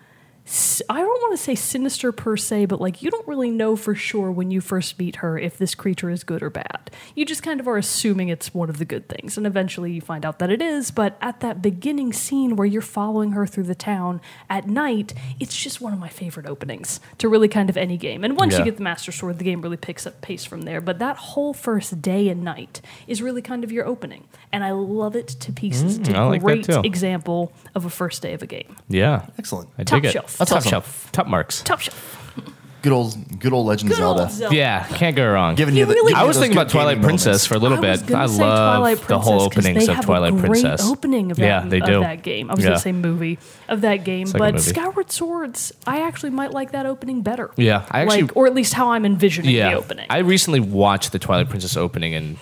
[0.88, 3.94] I don't want to say sinister per se, but like you don't really know for
[3.94, 6.90] sure when you first meet her if this creature is good or bad.
[7.14, 10.00] You just kind of are assuming it's one of the good things, and eventually you
[10.00, 10.90] find out that it is.
[10.90, 15.54] But at that beginning scene where you're following her through the town at night, it's
[15.54, 18.24] just one of my favorite openings to really kind of any game.
[18.24, 18.60] And once Yeah.
[18.60, 20.80] you get the Master Sword, the game really picks up pace from there.
[20.80, 24.70] But that whole first day and night is really kind of your opening, and I
[24.70, 25.98] love it to pieces.
[25.98, 26.80] it's mm, I a like that great too.
[26.84, 28.76] example of a first day of a game.
[28.88, 29.26] Yeah.
[29.38, 29.68] Excellent.
[29.76, 30.12] I Top dig it.
[30.12, 30.37] shelf.
[30.38, 30.70] That's top awesome.
[30.70, 31.12] shelf.
[31.12, 31.62] Top marks.
[31.62, 32.14] Top shelf.
[32.80, 34.30] Good old, good old Legend Good of Zelda.
[34.30, 34.54] Zelda.
[34.56, 35.56] Yeah, can't go wrong.
[35.56, 37.08] Giving You you the, really- giving I you was those thinking good about Twilight gaming
[37.08, 37.46] Princess moments.
[37.46, 38.08] for a little I was bit.
[38.08, 40.36] gonna I say love Twilight the whole Princess 'cause openings they of have Twilight a
[40.36, 40.86] great Princess.
[40.88, 42.00] Opening of Yeah, that, they of do.
[42.00, 42.50] that game.
[42.50, 42.70] I was Yeah.
[42.70, 44.70] gonna say movie of that game, like a but movie.
[44.70, 47.50] Skyward Swords, I actually might like that opening better.
[47.56, 50.06] Yeah, I actually- like, or at least how I'm envisioning Yeah, the opening.
[50.08, 52.36] I recently watched the Twilight Princess opening and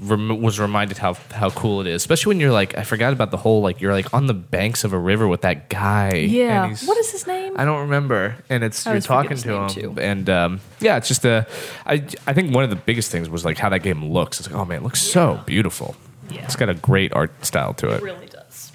[0.00, 3.30] rem- was reminded how how cool it is, especially when you're like, I forgot about
[3.30, 6.14] the whole like you're like on the banks of a river with that guy.
[6.14, 6.62] yeah.
[6.64, 7.54] and he's- What is his name?
[7.56, 9.94] I don't remember, and it's I you're talking to him, too.
[10.00, 11.46] and um, yeah, it's just a.
[11.86, 14.40] I I think one of the biggest things was like how that game looks.
[14.40, 15.94] It's like, oh man, it looks so beautiful.
[16.30, 16.44] Yeah.
[16.44, 18.02] It's got a great art style to It it.
[18.02, 18.72] really does.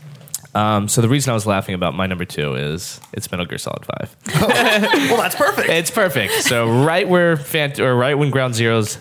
[0.53, 3.57] Um, so the reason I was laughing about my number two is it's Metal Gear
[3.57, 4.15] Solid Five.
[5.09, 5.69] Well, that's perfect.
[5.69, 6.33] It's perfect.
[6.43, 8.97] So right where Phant- or right when Ground Zeroes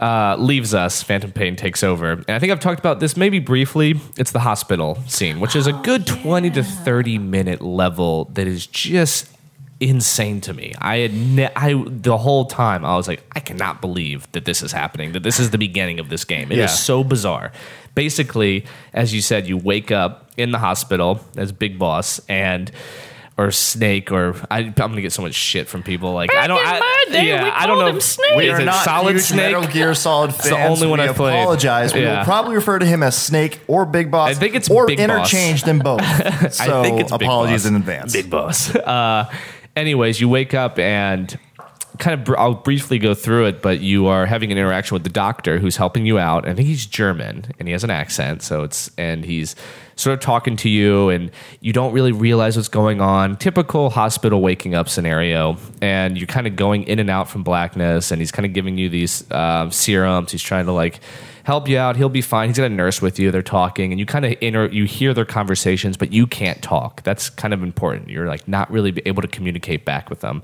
[0.00, 2.12] uh, leaves us, Phantom Pain takes over.
[2.12, 3.98] And I think I've talked about this maybe briefly.
[4.18, 8.66] It's the hospital scene, which is a good twenty to thirty minute level that is
[8.66, 9.30] just
[9.80, 10.72] insane to me.
[10.78, 14.62] I had ne- I the whole time I was like, I cannot believe that this
[14.62, 15.12] is happening.
[15.12, 16.50] That this is the beginning of this game.
[16.52, 16.66] It is Yeah.
[16.66, 17.52] so bizarre.
[17.94, 22.70] Basically, as you said, you wake up in the hospital as Big Boss and
[23.38, 26.12] or Snake or I, I'm gonna get so much shit from people.
[26.14, 26.58] Like I don't.
[26.60, 27.86] in I, my day, yeah, we I don't know.
[27.88, 28.34] him Snake.
[28.36, 29.52] We are not Solid huge Snake?
[29.52, 30.48] Metal Gear Solid fans.
[30.48, 31.38] the only one I've played.
[31.38, 31.92] apologize.
[31.92, 34.30] We will probably refer to him as Snake or Big Boss.
[34.30, 35.04] I think it's or Big Boss.
[35.04, 36.00] interchange them both.
[36.52, 37.68] So I think it's Big apologies Boss.
[37.70, 38.12] in advance.
[38.12, 38.74] Big boss.
[38.74, 39.30] Uh,
[39.74, 41.38] anyways, you wake up and
[41.98, 45.04] kind of br- I'll briefly go through it, but you are having an interaction with
[45.04, 46.48] the doctor who's helping you out.
[46.48, 49.56] I think he's German and he has an accent, so it's and he's
[49.96, 51.30] sort of talking to you and
[51.60, 53.36] you don't really realize what's going on.
[53.36, 58.10] Typical hospital waking up scenario, and you're kind of going in and out from blackness,
[58.10, 60.32] and he's kind of giving you these um, serums.
[60.32, 61.00] He's trying to like
[61.44, 61.96] help you out.
[61.96, 62.48] He'll be fine.
[62.48, 63.30] He's got a nurse with you.
[63.30, 67.02] They're talking, and you kind of inter- you hear their conversations, but you can't talk.
[67.04, 68.10] That's kind of important.
[68.10, 70.42] You're like not really able to communicate back with them.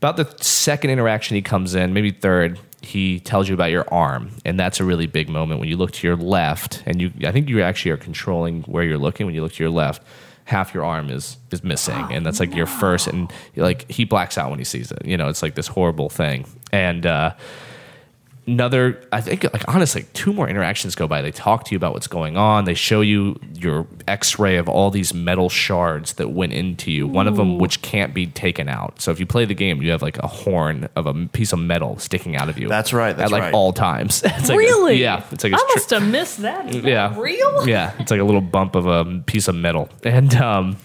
[0.00, 4.30] About the second interaction he comes in, maybe third, he tells you about your arm,
[4.46, 7.32] and that's a really big moment when you look to your left, and you I
[7.32, 9.26] think you actually are controlling where you're looking.
[9.26, 10.02] When you look to your left,
[10.44, 13.08] half your arm is is missing, and that's like your first.
[13.08, 15.04] And like he blacks out when he sees it.
[15.04, 17.04] You know, it's like this horrible thing, and.
[17.04, 17.34] uh
[18.50, 21.92] another i think like honestly two more interactions go by they talk to you about
[21.92, 26.52] what's going on they show you your x-ray of all these metal shards that went
[26.52, 29.54] into you one of them which can't be taken out so if you play the
[29.54, 32.68] game you have like a horn of a piece of metal sticking out of you
[32.68, 33.54] That's right, that's at like right.
[33.54, 34.96] all times It's like a- really?
[35.00, 36.68] yeah it's like a I stri- must have missed that.
[36.74, 37.68] Is that yeah real?
[37.68, 40.76] yeah it's like a little bump of a piece of metal and um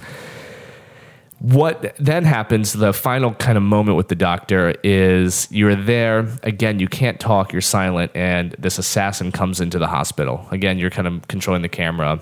[1.40, 6.80] what then happens the final kind of moment with the doctor is you're there again
[6.80, 11.08] you can't talk you're silent and this assassin comes into the hospital again you're kind
[11.08, 12.20] of controlling the camera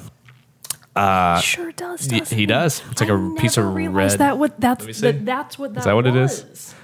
[0.96, 2.08] uh, sure does.
[2.12, 2.84] y- he does.
[2.92, 5.94] It's like I a piece of red- That what that's that, that's what that that
[5.96, 6.44] what it was.
[6.44, 6.76] is?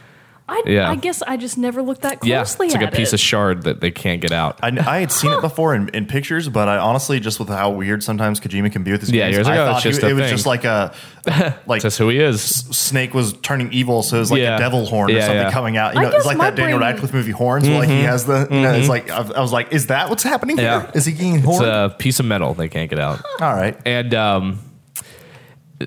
[0.49, 0.89] I, Yeah.
[0.89, 2.31] I guess I just never looked that closely.
[2.31, 3.13] yeah closely it's like a piece it.
[3.15, 6.05] of shard that they can't get out I, I had seen it before in, in
[6.05, 9.25] pictures, but I honestly just with how weird sometimes Kojima can be with his Yeah,
[9.25, 10.31] games, you're like, I oh, thought just he- a it was thing.
[10.31, 10.93] just like a
[11.67, 14.55] like that's who he is Snake was turning evil, so it was like Yeah.
[14.55, 15.51] a devil horn or something yeah.
[15.51, 15.93] coming out.
[15.93, 17.89] You I know, it's guess like my that Daniel brain- Radcliffe movie Horns, where like
[17.89, 20.57] he has the you know, it's like I, I was like, is that what's happening
[20.57, 20.69] here?
[20.69, 20.85] Mm-hmm.
[20.87, 20.91] Yeah.
[20.97, 21.65] Is he getting it's horned?
[21.65, 23.77] a piece of metal they can't get out All right.
[23.85, 24.59] and um,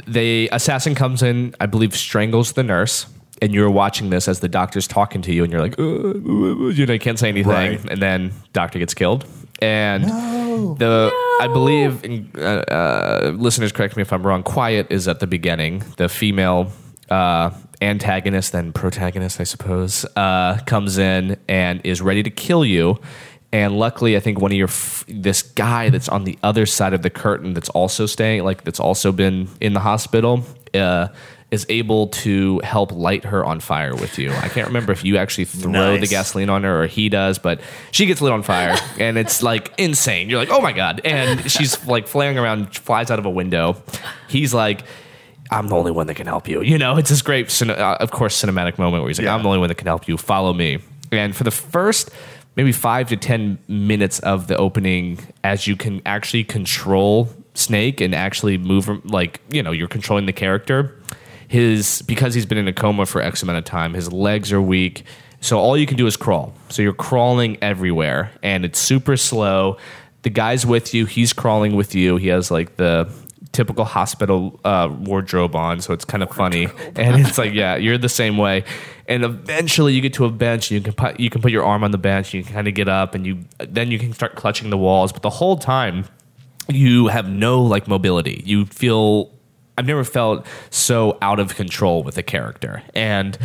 [0.07, 3.07] the assassin comes in i believe strangles the nurse
[3.43, 5.87] and you're watching this as the doctor's talking to you and you're like uh, uh,
[5.87, 7.53] uh, you know you can't say anything.
[7.53, 7.91] Right.
[7.91, 9.27] and then doctor gets killed.
[9.61, 10.05] And
[10.79, 15.21] the i believe and, uh, uh, listeners correct me if i'm wrong quiet is at
[15.21, 15.83] the beginning.
[15.97, 16.73] The female
[17.11, 17.51] uh,
[17.83, 22.99] antagonist then protagonist i suppose uh, comes in and is ready to kill you.
[23.55, 26.95] And luckily, I think one of your f- this guy that's on the other side
[26.95, 31.09] of the curtain that's also staying, like that's also been in the hospital, uh,
[31.53, 34.33] is able to help light her on fire with you.
[34.33, 37.61] I can't remember if you actually throw the gasoline on her or he does, but
[37.93, 40.29] she gets lit on fire, and it's like insane.
[40.29, 41.01] You're like, oh my god!
[41.05, 43.81] And she's like flaring around, flies out of a window.
[44.29, 44.83] He's like.
[45.51, 46.63] I'm the only one that can help you.
[46.63, 49.35] You know, it's this great, cine- uh, of course, cinematic moment where he's like, Yeah.
[49.35, 50.17] I'm the only one that can help you.
[50.17, 50.79] Follow me.
[51.11, 52.11] And for the first
[52.57, 58.15] maybe five to 10 minutes of the opening, as you can actually control Snake and
[58.15, 60.99] actually move like, you know, you're controlling the character,
[61.53, 64.63] his, because he's been in a coma for X amount of time, his legs are
[64.63, 65.05] weak.
[65.43, 66.55] So all you can do is crawl.
[66.71, 69.77] So you're crawling everywhere and it's super slow.
[70.23, 72.17] The guy's with you, he's crawling with you.
[72.17, 73.07] He has like the
[73.53, 76.69] typical hospital uh, wardrobe on, so it's kind of funny.
[76.97, 78.65] And it's like, yeah, you're the same way.
[79.07, 80.71] And eventually, you get to a bench.
[80.71, 82.33] And you can put you can put your arm on the bench.
[82.33, 85.13] You can kind of get up, and you then you can start clutching the walls.
[85.13, 86.07] But the whole time,
[86.69, 88.43] you have no like mobility.
[88.47, 89.31] You feel
[89.77, 92.83] I've never felt so out of control with a character.
[92.95, 93.39] And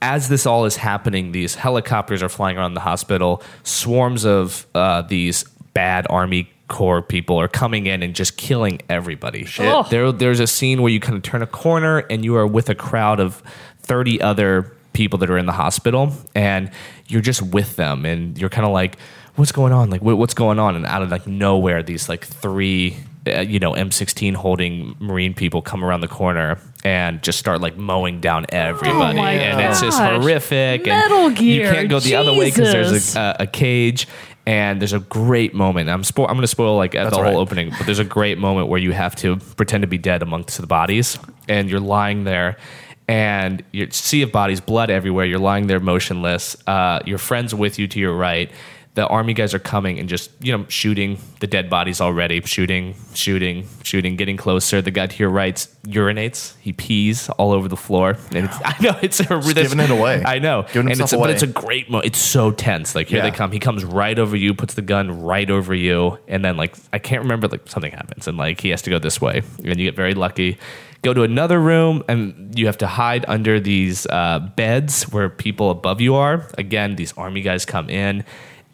[0.00, 3.42] as this all is happening, these helicopters are flying around the hospital.
[3.62, 9.46] Swarms of uh, these bad army corps people are coming in and just killing everybody.
[9.58, 9.86] Oh.
[9.90, 12.70] There, there's a scene where you kind of turn a corner and you are with
[12.70, 13.42] a crowd of
[13.80, 16.70] 30 other people that are in the hospital and
[17.08, 18.96] you're just with them and you're kind of like
[19.34, 22.24] what's going on like what, what's going on and out of like nowhere these like
[22.24, 27.60] three uh, you know m16 holding marine people come around the corner and just start
[27.62, 29.18] like mowing down everybody.
[29.18, 30.84] Oh my and it's just horrific.
[30.84, 34.06] Metal and you can't go the other way because there's a, a, a cage.
[34.46, 35.88] And there's a great moment.
[35.88, 37.34] I'm spo- i'm going to spoil like the whole right.
[37.34, 40.60] opening but there's a great moment where you have to pretend to be dead amongst
[40.60, 41.18] the bodies.
[41.48, 42.58] And you're lying there.
[43.08, 45.24] And you sea of bodies blood everywhere.
[45.24, 46.56] You're lying there motionless.
[46.66, 48.50] Uh, your friends with you to your right
[48.94, 52.94] the army guys are coming and just you know shooting the dead bodies already shooting
[53.12, 54.80] shooting shooting getting closer.
[54.80, 56.54] The guy to your right urinates.
[56.60, 58.16] He pees all over the floor.
[58.32, 59.24] And it's, i know it's a
[59.54, 60.22] giving it away.
[60.24, 60.62] i know.
[60.72, 62.94] Giving and it's a, but it's a great mo it's so tense.
[62.94, 63.30] Like here Yeah.
[63.30, 63.50] they come.
[63.50, 66.98] He comes right over you puts the gun right over you and then like i
[66.98, 69.42] can't remember like something happens and like he has to go this way.
[69.64, 70.56] And you get very lucky.
[71.02, 75.70] Go to another room and you have to hide under these uh, beds where people
[75.70, 76.48] above you are.
[76.56, 78.24] Again, these army guys come in.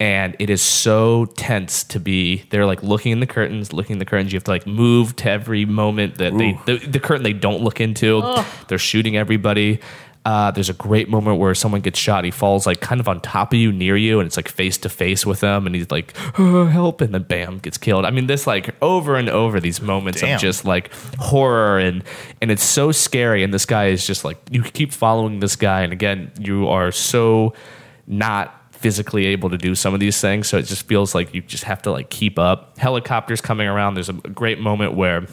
[0.01, 2.45] And it is so tense to be.
[2.49, 4.33] They're like looking in the curtains, looking in the curtains.
[4.33, 7.61] You have to like move to every moment that they the, the curtain they don't
[7.61, 8.43] look into.
[8.69, 9.81] They're shooting everybody.
[10.25, 12.25] Uh, there's a great moment where someone gets shot.
[12.25, 14.77] He falls like kind of on top of you, near you, and it's like face
[14.79, 15.67] to face with them.
[15.67, 18.05] And he's like, oh, "Help!" And then bam, gets killed.
[18.05, 20.35] I mean, this like over and over these moments Damn.
[20.35, 22.05] of just like horror and
[22.43, 23.43] and it's so scary.
[23.43, 26.93] And this guy is just like you keep following this guy, and again, you are
[26.93, 27.55] so
[28.07, 31.43] not physically able to do some of these things so it just feels like you
[31.43, 35.27] just have to like keep up helicopters coming around there's a great moment where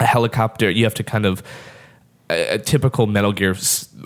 [0.00, 1.42] a helicopter you have to kind of
[2.32, 3.54] a, a typical Metal Gear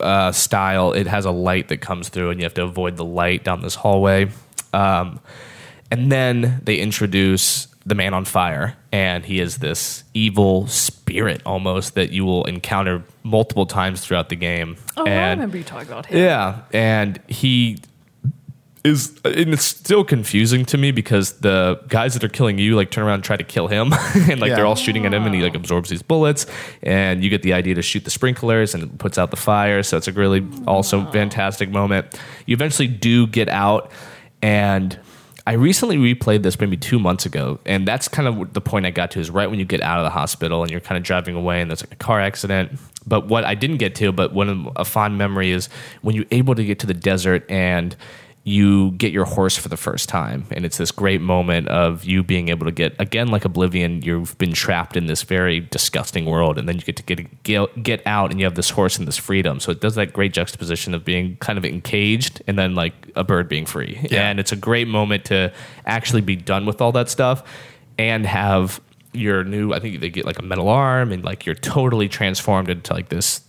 [0.00, 0.92] uh, style.
[0.92, 3.62] It has a light that comes through, and you have to avoid the light down
[3.62, 4.30] this hallway.
[4.72, 5.20] Um,
[5.90, 11.94] and then they introduce the man on fire, and he is this evil spirit almost
[11.94, 14.76] that you will encounter multiple times throughout the game.
[14.96, 16.18] Oh, I remember you talking about him.
[16.18, 17.78] yeah, and he
[18.87, 22.91] is, and it's still confusing to me because the guys that are killing you like
[22.91, 24.57] turn around and try to kill him, and like Yeah.
[24.57, 26.47] they're all shooting at him, and he like absorbs these bullets,
[26.82, 29.82] and you get the idea to shoot the sprinklers, and it puts out the fire.
[29.82, 32.18] So it's a really also fantastic moment.
[32.47, 33.91] You eventually do get out,
[34.43, 34.99] and
[35.49, 38.91] I recently replayed this maybe two months ago, and that's kind of the point I
[38.91, 41.05] got to is right when you get out of the hospital and you're kind of
[41.05, 42.72] driving away, and there's like a car accident.
[43.07, 45.68] But what I didn't get to, but one of a fond memory is
[46.03, 47.95] when you're able to get to the desert and
[48.47, 50.47] you get your horse for the first time.
[50.53, 54.38] And it's this great moment of you being able to get again like oblivion you've
[54.38, 58.07] been trapped in this very disgusting world and then you get to get get, get
[58.07, 59.59] out and you have this horse and this freedom.
[59.59, 63.24] So it does that great juxtaposition of being kind of encaged and then like a
[63.24, 63.99] bird being free.
[64.09, 64.30] Yeah.
[64.30, 65.53] and it's a great moment to
[65.84, 67.42] actually be done with all that stuff
[67.99, 68.80] and have
[69.12, 72.68] your new i think they get like a metal arm and like you're totally transformed
[72.68, 73.40] into like this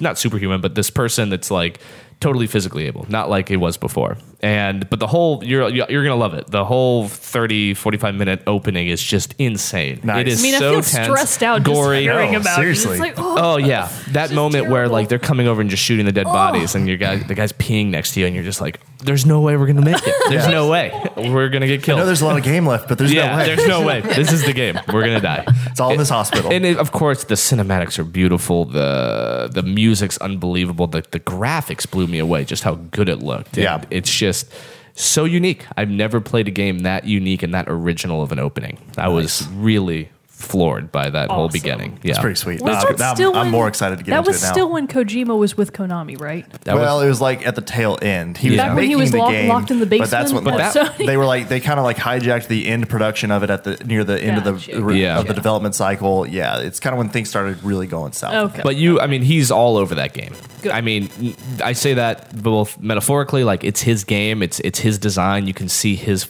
[0.00, 1.80] not superhuman, but this person that's like
[2.20, 4.16] totally physically able, not like it was before.
[4.40, 6.46] And but the whole you're you're going to love it.
[6.46, 9.98] The whole 30 45 minute opening is just insane.
[10.04, 10.20] Nice.
[10.20, 12.04] It is I mean, so I feel tense, stressed out gory.
[12.04, 12.98] just hearing Oh, about seriously.
[12.98, 13.00] it.
[13.00, 16.06] Like, oh, Oh yeah, that Just moment where like they're coming over and just shooting
[16.06, 16.32] the dead oh.
[16.32, 19.26] bodies, and your guy, the guy's peeing next to you, and you're just like, "There's
[19.26, 20.14] no way we're gonna make it.
[20.28, 20.50] There's Yeah.
[20.52, 22.88] no way we're gonna get killed I killed." know there's a lot of game left,
[22.88, 23.44] but there's yeah, no way.
[23.46, 24.00] there's no way.
[24.02, 24.78] This is the game.
[24.92, 25.44] We're gonna die.
[25.66, 26.52] It's all in this hospital.
[26.52, 28.66] And it, of course, the cinematics are beautiful.
[28.66, 30.86] the The music's unbelievable.
[30.86, 32.44] The the graphics blew me away.
[32.44, 33.54] Just how good it looked.
[33.56, 33.82] And Yeah.
[33.90, 34.27] it's just
[34.94, 35.66] so unique.
[35.76, 38.78] I've never played a game that unique and that original of an opening.
[38.96, 41.52] I was really floored by that whole Awesome.
[41.60, 41.98] beginning.
[42.02, 42.62] Yeah, It's pretty sweet.
[42.62, 44.42] Was Now- that now I'm- still I'm, when- more excited to get That into was
[44.42, 44.52] it now.
[44.52, 46.46] still when Kojima was with Konami, right?
[46.64, 48.38] That was- well, it was like at the tail end.
[48.38, 50.16] He was Back when he making was the locked- game, locked in the basement, But
[50.16, 51.06] that's basement what at that, Sony?
[51.06, 51.48] they were like.
[51.48, 54.38] They kind of like hijacked the end production of it at the near the end
[54.46, 54.80] of Gotcha.
[54.80, 55.18] the Yeah.
[55.18, 56.26] of the development cycle.
[56.26, 58.52] Yeah, it's kind of when things started really going south.
[58.52, 58.60] Okay.
[58.62, 60.34] But you, I mean, he's all over that game.
[60.62, 60.70] Good.
[60.72, 61.10] I mean,
[61.64, 65.46] I say that both metaphorically, like it's his game, it's it's his design.
[65.48, 66.26] You can see his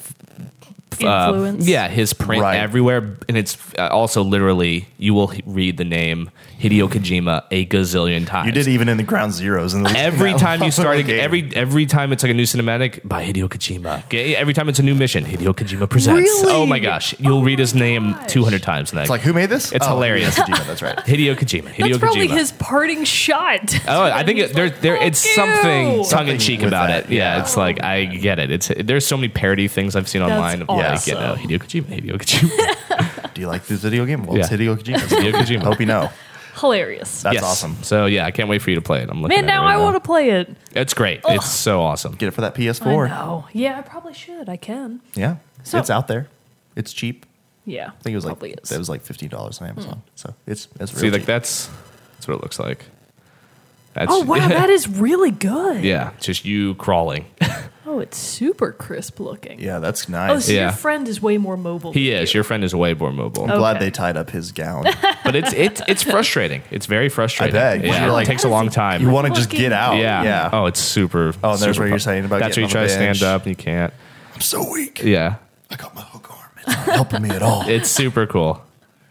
[1.06, 1.66] Influence.
[1.68, 2.56] yeah, his print Right.
[2.58, 6.30] everywhere, and it's uh, also literally you will h- read the name
[6.60, 8.46] Hideo Kojima a gazillion times.
[8.46, 9.74] You did even in the ground zeros.
[9.74, 11.20] In the, Every that time you started, game.
[11.20, 14.04] every every time it's like a new cinematic by Hideo Kojima.
[14.06, 16.18] Okay, Every time it's a new mission, Hideo Kojima presents.
[16.20, 16.52] Really?
[16.52, 18.92] Oh my gosh, you'll read his name two hundred times.
[18.92, 19.72] in It's like who made this?
[19.72, 20.36] It's Oh, hilarious.
[20.38, 20.96] Hideo Kojima, that's right.
[21.06, 21.68] Hideo Kojima.
[21.70, 23.74] Hideo That's probably his parting shot.
[23.86, 25.32] Oh, I think it, there, there, it's you.
[25.34, 27.10] something tongue in cheek about that, it.
[27.10, 27.42] Yeah, yeah.
[27.42, 28.50] it's like I get it.
[28.50, 31.48] It's there's so many parody things I've seen That's online of like, you know, awesome.
[31.48, 34.24] Hideo Kojima, Hideo Kojima, Do you like this video game?
[34.24, 34.56] Well, it's Yeah.
[34.56, 34.98] Hideo Kojima.
[34.98, 35.62] Hideo Kojima.
[35.62, 36.10] Hope you know.
[36.56, 37.22] Hilarious.
[37.22, 37.44] That's Yes.
[37.44, 37.76] awesome.
[37.82, 39.08] So yeah, I can't wait for you to play it.
[39.10, 39.36] I'm looking.
[39.36, 40.50] Man, at it now right I want to play it.
[40.74, 41.20] It's great.
[41.28, 42.14] It's so awesome.
[42.16, 43.08] Get it for that PS4.
[43.08, 43.46] know.
[43.52, 44.48] Yeah, I probably should.
[44.48, 45.00] I can.
[45.14, 46.26] Yeah, So- it's out there.
[46.74, 47.26] It's cheap.
[47.64, 47.88] Yeah.
[47.88, 48.72] I think it was like is.
[48.72, 49.94] it was like fifteen dollars on Amazon.
[49.94, 50.00] Hmm.
[50.14, 51.68] So it's it's See, real like that's
[52.14, 52.86] that's what it looks like.
[52.88, 55.84] Oh, that's, Oh wow, that is really good.
[55.84, 57.26] yeah, just you crawling.
[57.90, 59.58] Oh, it's super crisp looking.
[59.58, 60.30] Yeah, that's nice.
[60.30, 60.44] Oh, nice.
[60.46, 60.60] so Yeah.
[60.64, 61.92] your friend is way more mobile.
[61.92, 62.34] he than is.
[62.34, 62.38] you.
[62.38, 63.86] Your friend is way more mobile, I'm glad Okay.
[63.86, 64.84] they tied up his gown.
[65.24, 66.62] but it's it's it's frustrating.
[66.70, 67.54] It's very frustrating.
[67.54, 67.82] bet.
[67.84, 69.00] Yeah, You're it like- takes a long time.
[69.00, 69.96] You want to just get out.
[69.96, 70.22] yeah.
[70.22, 70.50] yeah.
[70.52, 71.32] Oh, it's super.
[71.42, 72.00] Oh, and there's super where you're fun.
[72.00, 73.22] saying about That's where you getting try on to the stand bench.
[73.22, 73.94] up and you can't.
[74.34, 75.02] I'm so weak.
[75.02, 75.36] Yeah,
[75.70, 76.50] I got my hook arm.
[76.58, 77.62] It's not helping me at all.
[77.68, 78.62] it's super cool.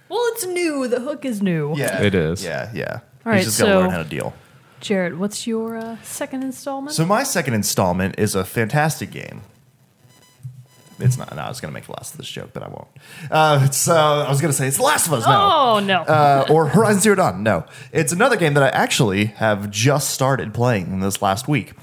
[0.10, 0.88] Well, it's new.
[0.88, 1.74] The hook is new.
[1.76, 2.44] yeah, It is.
[2.44, 3.00] Yeah, yeah.
[3.26, 4.34] All right, He's just got to so- learn how to deal.
[4.88, 6.96] Jared, what's your uh, second installment?
[6.96, 9.42] So my second installment is a fantastic game.
[10.98, 11.36] It's not.
[11.36, 12.88] No, I was going to make the last of this joke, but I won't.
[13.30, 13.90] Uh, it's.
[13.90, 15.26] Uh, I was going to say it's The Last of Us.
[15.26, 15.32] No.
[15.32, 16.02] oh no.
[16.04, 17.44] uh, or Horizon Zero Dawn.
[17.44, 21.74] No, it's another game that I actually have just started playing this last week.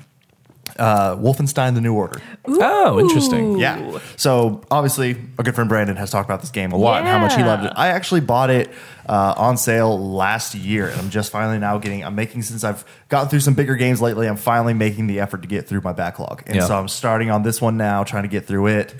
[0.79, 2.20] Uh, Wolfenstein: The New Order.
[2.47, 3.59] Oh, interesting.
[3.59, 3.99] Yeah.
[4.16, 7.18] So obviously, our good friend Brandon has talked about this game a lot and how
[7.18, 7.47] much he Yeah.
[7.47, 7.72] loved it.
[7.77, 8.70] I actually bought it
[9.09, 12.05] uh, on sale last year, and I'm just finally now getting.
[12.05, 14.27] I'm making since I've gotten through some bigger games lately.
[14.27, 16.66] I'm finally making the effort to get through my backlog, and Yeah.
[16.66, 18.95] so I'm starting on this one now, trying to get through it.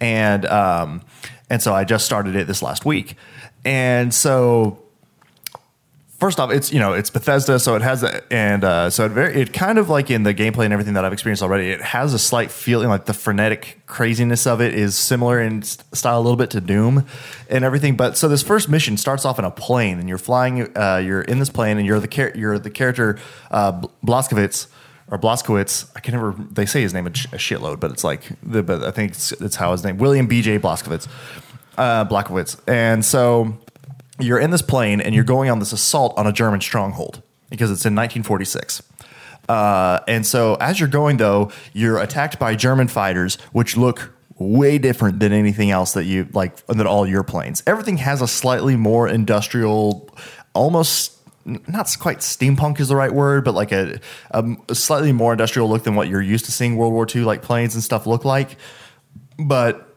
[0.00, 1.02] And um,
[1.48, 3.16] and so I just started it this last week,
[3.64, 4.78] and so
[6.26, 9.10] first off, it's you know it's Bethesda, so it has a, and uh, so it
[9.10, 11.80] very it kind of like in the gameplay and everything that I've experienced already, it
[11.80, 16.22] has a slight feeling like the frenetic craziness of it is similar in style a
[16.26, 17.06] little bit to Doom
[17.48, 17.96] and everything.
[17.96, 21.22] But so this first mission starts off in a plane, and you're flying, uh, you're
[21.22, 23.20] in this plane, and you're the char- you're the character
[23.52, 23.86] uh.
[25.08, 26.34] Or Blazkowicz, I can never.
[26.50, 29.12] They say his name a, sh- a shitload, but it's like, the, but I think
[29.12, 29.98] it's, it's how his name.
[29.98, 30.58] William B.J.
[30.58, 31.06] Blazkowicz,
[31.78, 33.56] uh, Blazkowicz, and so
[34.18, 37.70] you're in this plane and you're going on this assault on a German stronghold because
[37.70, 38.82] it's in 1946.
[39.48, 44.78] Uh, and so as you're going though, you're attacked by German fighters, which look way
[44.78, 47.62] different than anything else that you like than all your planes.
[47.66, 50.10] Everything has a slightly more industrial,
[50.52, 51.12] almost
[51.46, 54.00] not quite steampunk is the right word, but like a,
[54.32, 57.42] a slightly more industrial look than what you're used to seeing World War II like
[57.42, 58.56] planes and stuff look like.
[59.38, 59.96] But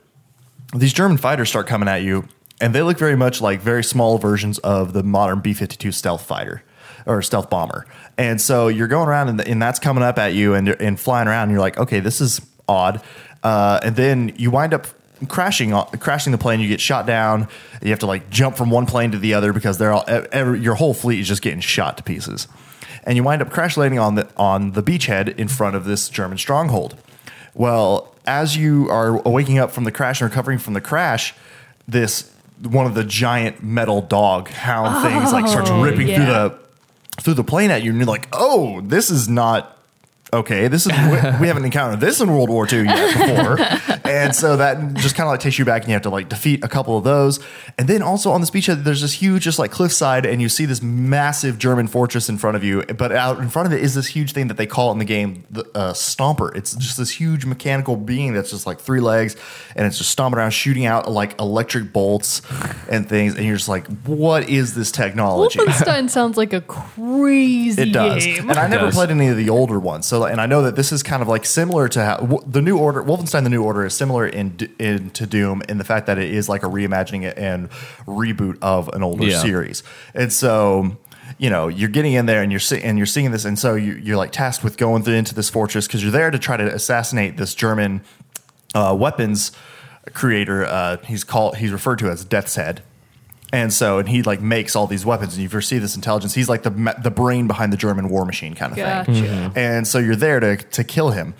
[0.75, 2.27] these German fighters start coming at you,
[2.61, 6.25] and they look very much like very small versions of the modern B 52 stealth
[6.25, 6.63] fighter
[7.05, 7.85] or stealth bomber.
[8.17, 11.27] And so you're going around, and, and that's coming up at you and, and flying
[11.27, 13.01] around, and you're like, okay, this is odd.
[13.43, 14.87] Uh, and then you wind up
[15.27, 17.45] crashing crashing the plane you get shot down
[17.81, 20.61] you have to like jump from one plane to the other because they're all every,
[20.61, 22.47] your whole fleet is just getting shot to pieces
[23.03, 26.07] and you wind up crash landing on the on the beachhead in front of this
[26.07, 26.95] german stronghold
[27.53, 31.33] well, as you are waking up from the crash and recovering from the crash,
[31.87, 32.31] this
[32.61, 36.59] one of the giant metal dog hound things like starts oh, ripping through the
[37.21, 39.78] through the plane at you, and you're like, "Oh, this is not
[40.33, 40.67] okay.
[40.67, 43.59] This is we, we haven't encountered this in World War II yet before."
[44.09, 46.29] and so that just kind of like takes you back, and you have to like
[46.29, 47.39] defeat a couple of those.
[47.77, 50.65] And then also on this beachhead, there's this huge, just like cliffside, and you see
[50.65, 52.83] this massive German fortress in front of you.
[52.83, 55.05] But out in front of it is this huge thing that they call in the
[55.05, 56.55] game the uh, Stomper.
[56.55, 59.35] It's just this huge mechanical being that's just like three legs,
[59.75, 62.41] and it's just stomping around, shooting out like electric bolts
[62.89, 63.35] and things.
[63.35, 68.25] And you're just like, "What is this technology?" Wolfenstein sounds like a crazy It does,
[68.25, 68.49] game.
[68.49, 70.05] and I never played any of the older ones.
[70.05, 72.77] So, and I know that this is kind of like similar to how the new
[72.77, 76.17] order, Wolfenstein: The New Order, is similar in, in to Doom in the fact that
[76.17, 77.69] it is like a reimagining and
[78.05, 79.39] reboot of an older Yeah.
[79.41, 79.83] series.
[80.13, 80.97] And so,
[81.37, 83.75] you know, you're getting in there and you're see- and you're seeing this, and so
[83.75, 86.57] you, you're like tasked with going through into this fortress because you're there to try
[86.57, 88.01] to assassinate this German
[88.75, 89.51] uh, weapons
[90.13, 90.65] creator.
[90.65, 92.81] Uh, he's called he's referred to as Death's Head.
[93.51, 96.35] And so, and he like makes all these weapons, and you foresee this intelligence.
[96.35, 99.11] He's like the the brain behind the German war machine kind of Gotcha.
[99.11, 99.51] thing.
[99.55, 101.33] And so you're there to to kill him,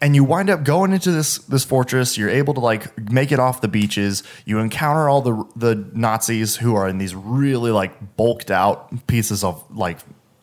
[0.00, 2.16] and you wind up going into this this fortress.
[2.16, 4.22] You're able to like make it off the beaches.
[4.44, 9.42] You encounter all the the Nazis who are in these really like bulked out pieces
[9.42, 9.98] of like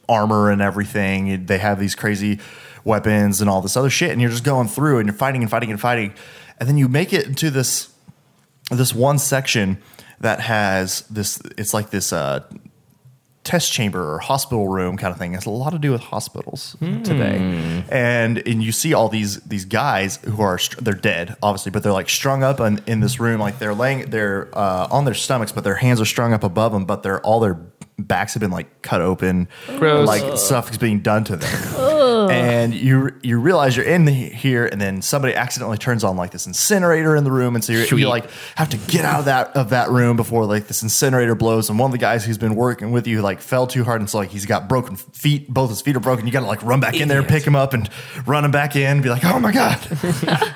[0.10, 1.46] armor and everything.
[1.46, 2.40] They have these crazy
[2.84, 5.50] weapons and all this other shit, and you're just going through and you're fighting and
[5.50, 6.14] fighting and fighting,
[6.60, 7.94] and then you make it into this
[8.70, 9.78] this one section
[10.20, 12.44] that has this it's like this uh
[13.44, 15.34] test chamber or hospital room kind of thing.
[15.34, 19.66] It's a lot to do with hospitals today, and and you see all these these
[19.66, 23.20] guys who are str- they're dead obviously, but they're like strung up in, in this
[23.20, 26.44] room, like they're laying they're uh, on their stomachs, but their hands are strung up
[26.44, 27.60] above them, but they're all their
[28.00, 29.48] backs have been like cut open,
[29.78, 30.08] Gross.
[30.08, 31.74] like stuff is being done to them.
[32.34, 36.32] And you you realize you're in the, here, and then somebody accidentally turns on like
[36.32, 39.26] this incinerator in the room, and so you're, you like have to get out of
[39.26, 41.70] that of that room before like this incinerator blows.
[41.70, 44.10] And one of the guys who's been working with you like fell too hard, and
[44.10, 45.52] so like he's got broken feet.
[45.54, 46.26] Both his feet are broken.
[46.26, 47.90] You got to like run back in there, pick him up, and
[48.26, 49.02] run him back in.
[49.02, 49.80] Be like, oh my god.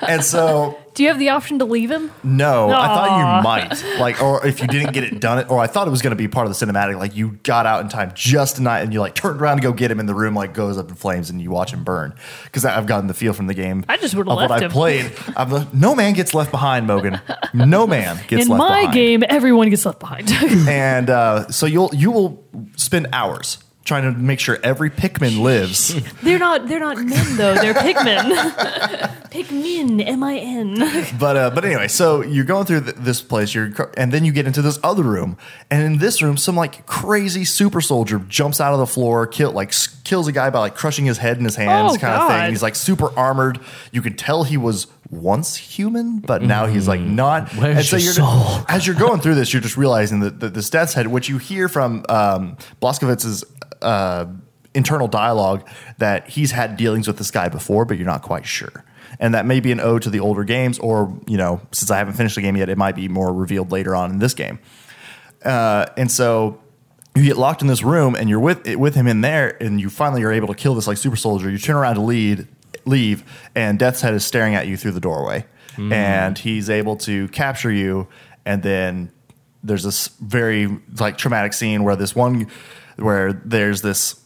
[0.08, 2.10] and so Do you have the option to leave him?
[2.24, 4.00] no, I thought you might.
[4.00, 6.16] Like, or if you didn't get it done, or I thought it was going to
[6.16, 6.98] be part of the cinematic.
[6.98, 9.72] Like, you got out in time just tonight, and you like turned around to go
[9.72, 12.14] get him, and the room like goes up in flames, and you watch him burn.
[12.42, 13.84] Because I've gotten the feel from the game.
[13.88, 14.72] I just of what left I him.
[14.72, 15.12] played.
[15.36, 17.20] I've, le- no man gets left behind, Morgan.
[17.54, 18.80] No man gets In left behind.
[18.80, 20.32] In my game, everyone gets left behind.
[20.68, 22.44] and uh, so you'll you will
[22.76, 23.58] spend hours
[23.88, 25.94] trying to make sure every Pikmin lives.
[26.22, 26.68] they're not.
[26.68, 27.54] They're not men though.
[27.54, 28.30] They're Pikmin.
[29.30, 30.06] Pikmin.
[30.06, 30.76] M I N.
[31.18, 34.32] But uh, but anyway, so you're going through th- this place, you're and then you
[34.32, 35.36] get into this other room,
[35.70, 39.50] and in this room, some like crazy super soldier jumps out of the floor, kill
[39.52, 42.22] like s- kills a guy by like crushing his head in his hands, Oh, kind
[42.22, 42.50] of thing.
[42.50, 43.58] He's like super armored.
[43.90, 47.50] You can tell he was once human, but now he's like not.
[47.54, 48.64] Where's and so your you're soul?
[48.68, 51.38] as you're going through this, you're just realizing that, that this death's head, which you
[51.38, 53.44] hear from um, Blazkowicz's
[53.82, 54.26] uh,
[54.74, 55.68] internal dialogue
[55.98, 58.84] that he's had dealings with this guy before, but you're not quite sure.
[59.18, 61.98] And that may be an ode to the older games, or you know, since I
[61.98, 64.58] haven't finished the game yet, it might be more revealed later on in this game.
[65.44, 66.60] Uh, and so
[67.16, 69.90] you get locked in this room, and you're with with him in there, and you
[69.90, 71.50] finally are able to kill this like super soldier.
[71.50, 72.46] You turn around to lead,
[72.84, 73.24] leave,
[73.54, 75.46] and Death's Head is staring at you through the doorway,
[75.92, 78.06] and he's able to capture you.
[78.44, 79.10] And then
[79.62, 80.68] there's this very
[81.00, 82.48] like traumatic scene where this one,
[82.98, 84.20] where there's this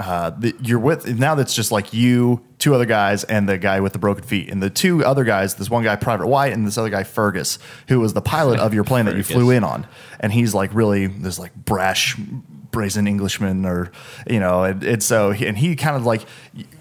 [0.00, 3.78] uh, the, you're with now that's just like you, two other guys, and the guy
[3.80, 5.54] with the broken feet, and the two other guys.
[5.54, 8.74] This one guy, Private Wyatt, and this other guy, Fergus, who was the pilot of
[8.74, 9.86] your plane that you flew in on,
[10.18, 13.92] and he's like really this like brash, brazen Englishman, or
[14.26, 16.26] you know, and, and so and he kind of like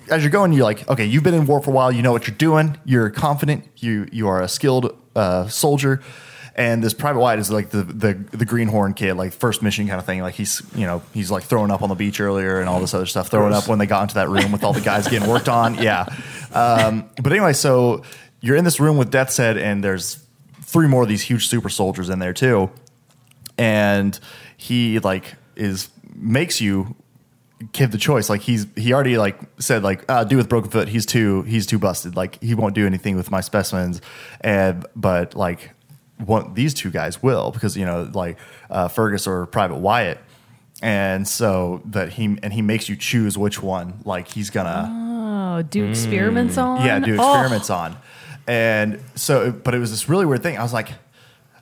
[0.10, 2.12] as you're going, you're like, okay, you've been in war for a while, you know
[2.12, 6.02] what you're doing, you're confident, you you are a skilled uh, soldier.
[6.56, 9.99] And this private Wyatt is like the, the the greenhorn kid, like first mission kind
[9.99, 10.22] of thing.
[10.22, 12.93] Like he's you know he's like throwing up on the beach earlier and all this
[12.93, 13.30] other stuff.
[13.30, 15.76] Throwing up when they got into that room with all the guys getting worked on.
[15.84, 16.06] Yeah.
[16.54, 18.04] Um, but anyway, so
[18.39, 20.24] you're in this room with Death's Head, and there's
[20.62, 22.70] three more of these huge super soldiers in there too.
[23.58, 24.18] And
[24.56, 26.95] he like is makes you
[27.72, 28.30] give the choice.
[28.30, 30.88] Like he's he already like said like uh, do with broken foot.
[30.88, 32.16] He's too he's too busted.
[32.16, 34.01] Like he won't do anything with my specimens.
[34.41, 35.72] And but like
[36.26, 38.38] one these two guys will because you know like
[38.70, 40.20] uh, Fergus or Private Wyatt.
[40.82, 44.90] And so that he and he makes you choose which one like he's gonna
[45.56, 46.86] Oh, do experiments on?
[46.86, 47.96] yeah, do Oh, experiments on.
[48.48, 50.58] And so, but it was this really weird thing.
[50.58, 50.90] I was like,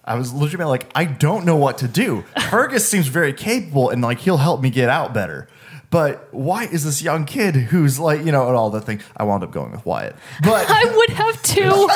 [0.03, 2.24] I was legitimately like, I don't know what to do.
[2.49, 5.47] Fergus seems very capable and like he'll help me get out better.
[5.91, 9.01] But why is this young kid who's like, you know, and all that thing?
[9.15, 10.15] I wound up going with Wyatt.
[10.41, 11.89] But I would have too.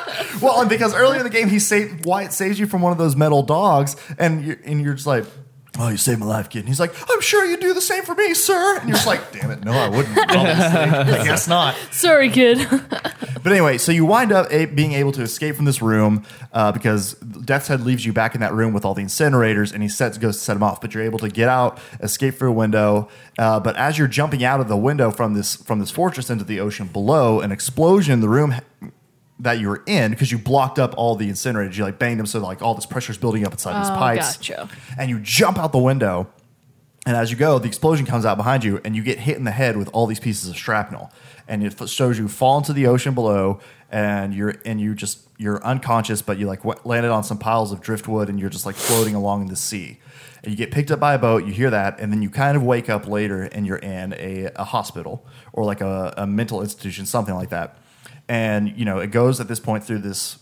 [0.40, 2.98] Well, and because earlier in the game he saved Wyatt saves you from one of
[2.98, 5.24] those metal dogs, and you're, and you're just like.
[5.82, 6.58] Oh, you saved my life, kid.
[6.60, 8.78] And he's like, I'm sure you'd do the same for me, sir.
[8.78, 10.16] And you're just like, damn it, no, I wouldn't.
[10.18, 10.44] Obviously.
[10.44, 11.74] I guess not.
[11.90, 12.58] Sorry, kid.
[13.42, 16.72] But anyway, so you wind up a- being able to escape from this room uh,
[16.72, 19.88] because Death's Head leaves you back in that room with all the incinerators, and he
[19.88, 20.82] sets goes to set them off.
[20.82, 23.08] But you're able to get out, escape through a window.
[23.38, 26.44] Uh, but as you're jumping out of the window from this from this fortress into
[26.44, 28.54] the ocean below, an explosion in the room
[29.40, 31.76] that you were in because you blocked up all the incinerators.
[31.76, 33.94] You like banged them, so like all this pressure is building up inside these Oh,
[33.96, 34.36] pipes.
[34.36, 34.68] gotcha.
[34.98, 36.28] And you jump out the window.
[37.06, 39.44] And as you go, the explosion comes out behind you, and you get hit in
[39.44, 41.10] the head with all these pieces of shrapnel.
[41.48, 43.60] And it shows you fall into the ocean below,
[43.90, 47.72] and you're and you just you're unconscious, but you like w- landed on some piles
[47.72, 49.98] of driftwood, and you're just like floating along in the sea.
[50.44, 51.46] And you get picked up by a boat.
[51.46, 54.50] You hear that, and then you kind of wake up later, and you're in a,
[54.56, 57.78] a hospital or like a, a mental institution, something like that.
[58.30, 60.38] And you know, it goes at this point through this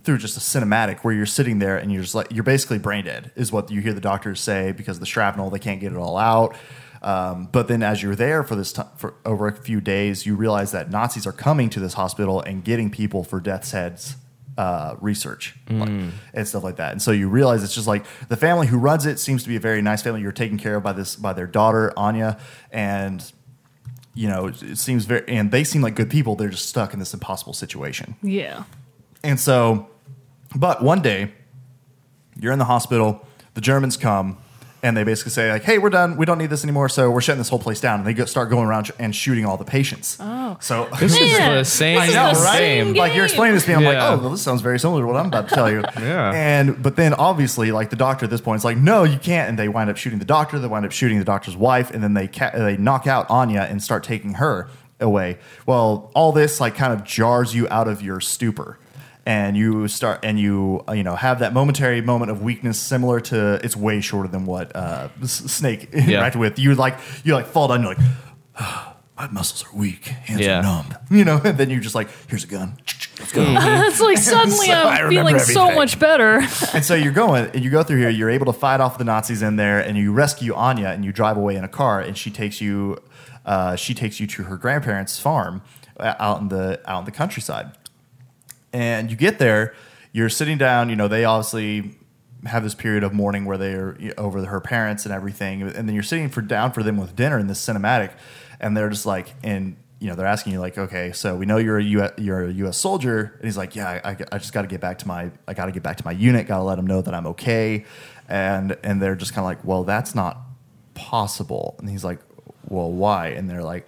[0.00, 3.04] through just a cinematic where you're sitting there and you're just like you're basically brain
[3.04, 5.92] dead is what you hear the doctors say because of the shrapnel they can't get
[5.92, 6.56] it all out.
[7.00, 10.34] Um, but then as you're there for this time for over a few days you
[10.34, 14.16] realize that nazis are coming to this hospital and getting people for death's heads
[14.56, 15.88] uh, research like,
[16.34, 16.90] and stuff like that.
[16.90, 19.54] And so you realize it's just like the family who runs it seems to be
[19.54, 20.20] a very nice family.
[20.20, 22.38] You're taken care of by this by their daughter anya.
[22.72, 23.22] And
[24.18, 26.98] you know it seems very and they seem like good people they're just stuck in
[26.98, 28.64] this impossible situation yeah.
[29.22, 29.88] and so,
[30.56, 31.32] but one day,
[32.40, 34.38] you're in the hospital, the Germans come,
[34.82, 36.16] and they basically say, like, hey, we're done.
[36.16, 36.88] We don't need this anymore.
[36.88, 38.00] So we're shutting this whole place down.
[38.00, 40.16] And they go, start going around and shooting all the patients.
[40.20, 40.56] Oh.
[40.60, 42.00] So, This is the same.
[42.00, 42.58] this I know, the right?
[42.58, 45.02] same Like you're explaining this to me, I'm like, oh, well, this sounds very similar
[45.02, 45.82] to what I'm about to tell you.
[45.98, 46.32] Yeah.
[46.32, 49.48] And but then obviously, like the doctor at this point is like, no, you can't.
[49.48, 50.58] And they wind up shooting the doctor.
[50.58, 53.62] They wind up shooting the doctor's wife, and then they ca- they knock out Anya
[53.62, 54.68] and start taking her
[55.00, 55.38] away.
[55.66, 58.78] Well, all this like kind of jars you out of your stupor.
[59.28, 63.20] And you start, and you uh, you know have that momentary moment of weakness, similar
[63.20, 66.58] to it's way shorter than what uh, S- Snake interacted with.
[66.58, 68.04] You like you like fall down, you're like,
[69.16, 70.60] my muscles are weak, hands Yeah.
[70.60, 71.40] are numb, you know.
[71.44, 72.78] And then you're just like, here's a gun,
[73.18, 73.44] let's go.
[73.46, 76.40] It's like suddenly So I I'm remember feeling so much better.
[76.72, 79.04] and so you're going and you go through here you're able to fight off the
[79.04, 82.16] nazis in there and you rescue anya and you drive away in a car and
[82.16, 82.96] she takes you
[83.44, 85.60] uh, she takes you to her grandparents farm
[86.00, 87.72] uh, out in the out in the countryside
[88.72, 89.74] and you get there
[90.12, 91.94] you're sitting down you know they obviously
[92.46, 96.02] have this period of mourning where they're over her parents and everything and then you're
[96.02, 98.12] sitting for down for them with dinner in this cinematic
[98.60, 101.56] and they're just like and you know they're asking you like okay so we know
[101.56, 104.62] you're a US, you're a US soldier and he's like yeah I, I just got
[104.62, 106.62] to get back to my I got to get back to my unit got to
[106.62, 107.84] let them know that I'm okay
[108.28, 110.38] and and they're just kind of like well that's not
[110.94, 112.20] possible and he's like
[112.68, 113.28] well why?
[113.28, 113.86] And they're like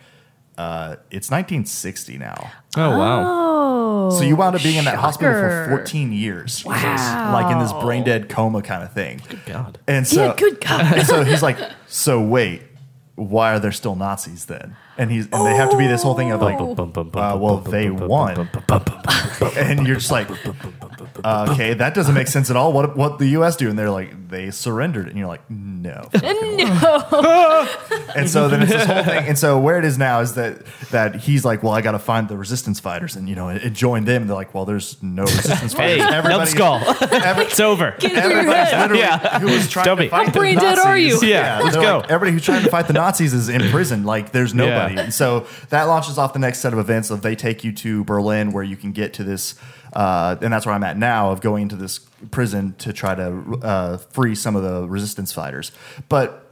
[0.60, 3.22] uh, it's 1960 now Oh wow.
[3.26, 4.10] Oh.
[4.10, 5.76] so you wound up being in that hospital for shocker.
[5.78, 6.64] 14 years.
[6.64, 7.32] Wow.
[7.32, 9.20] Like in this brain dead coma kind of thing.
[9.28, 9.78] Good God.
[9.88, 10.98] And so, Yeah, good God.
[10.98, 11.58] and so he's like,
[11.88, 12.62] so wait,
[13.16, 14.76] why are there still Nazis then?
[14.96, 17.90] And he's and they have to be this whole thing of like, uh, well, they
[17.90, 18.48] won,
[19.56, 20.28] and you're just like,
[21.24, 22.72] Uh, okay, that doesn't make sense at all.
[22.72, 23.56] What what the U.S.
[23.56, 23.68] do?
[23.70, 27.68] And they're like, they surrendered, and you're like, no, no.
[28.14, 29.26] and so then it's this whole thing.
[29.28, 31.98] And so where it is now is that that he's like, well, I got to
[31.98, 34.22] find the resistance fighters, and you know, it, it joined them.
[34.22, 36.24] And they're like, well, there's no resistance Hey, fighters.
[36.30, 36.80] numbskull.
[37.12, 37.94] every- it's over.
[37.98, 38.80] Get into your Everybody's head.
[38.82, 39.38] literally Yeah.
[39.40, 40.08] who was trying Tell to me.
[40.08, 40.74] fight How the brain Nazis.
[40.76, 41.20] dead are you?
[41.22, 41.98] Yeah, let's they're go.
[41.98, 44.04] like, everybody who's trying to fight the Nazis is in prison.
[44.04, 44.94] Like there's nobody.
[44.94, 45.00] Yeah.
[45.02, 47.10] And so that launches off the next set of events.
[47.10, 49.54] Of they take you to Berlin, where you can get to this,
[49.92, 51.30] uh, and that's where I'm at now.
[51.32, 51.98] Of going into this
[52.30, 55.72] prison to try to uh, free some of the resistance fighters.
[56.08, 56.50] But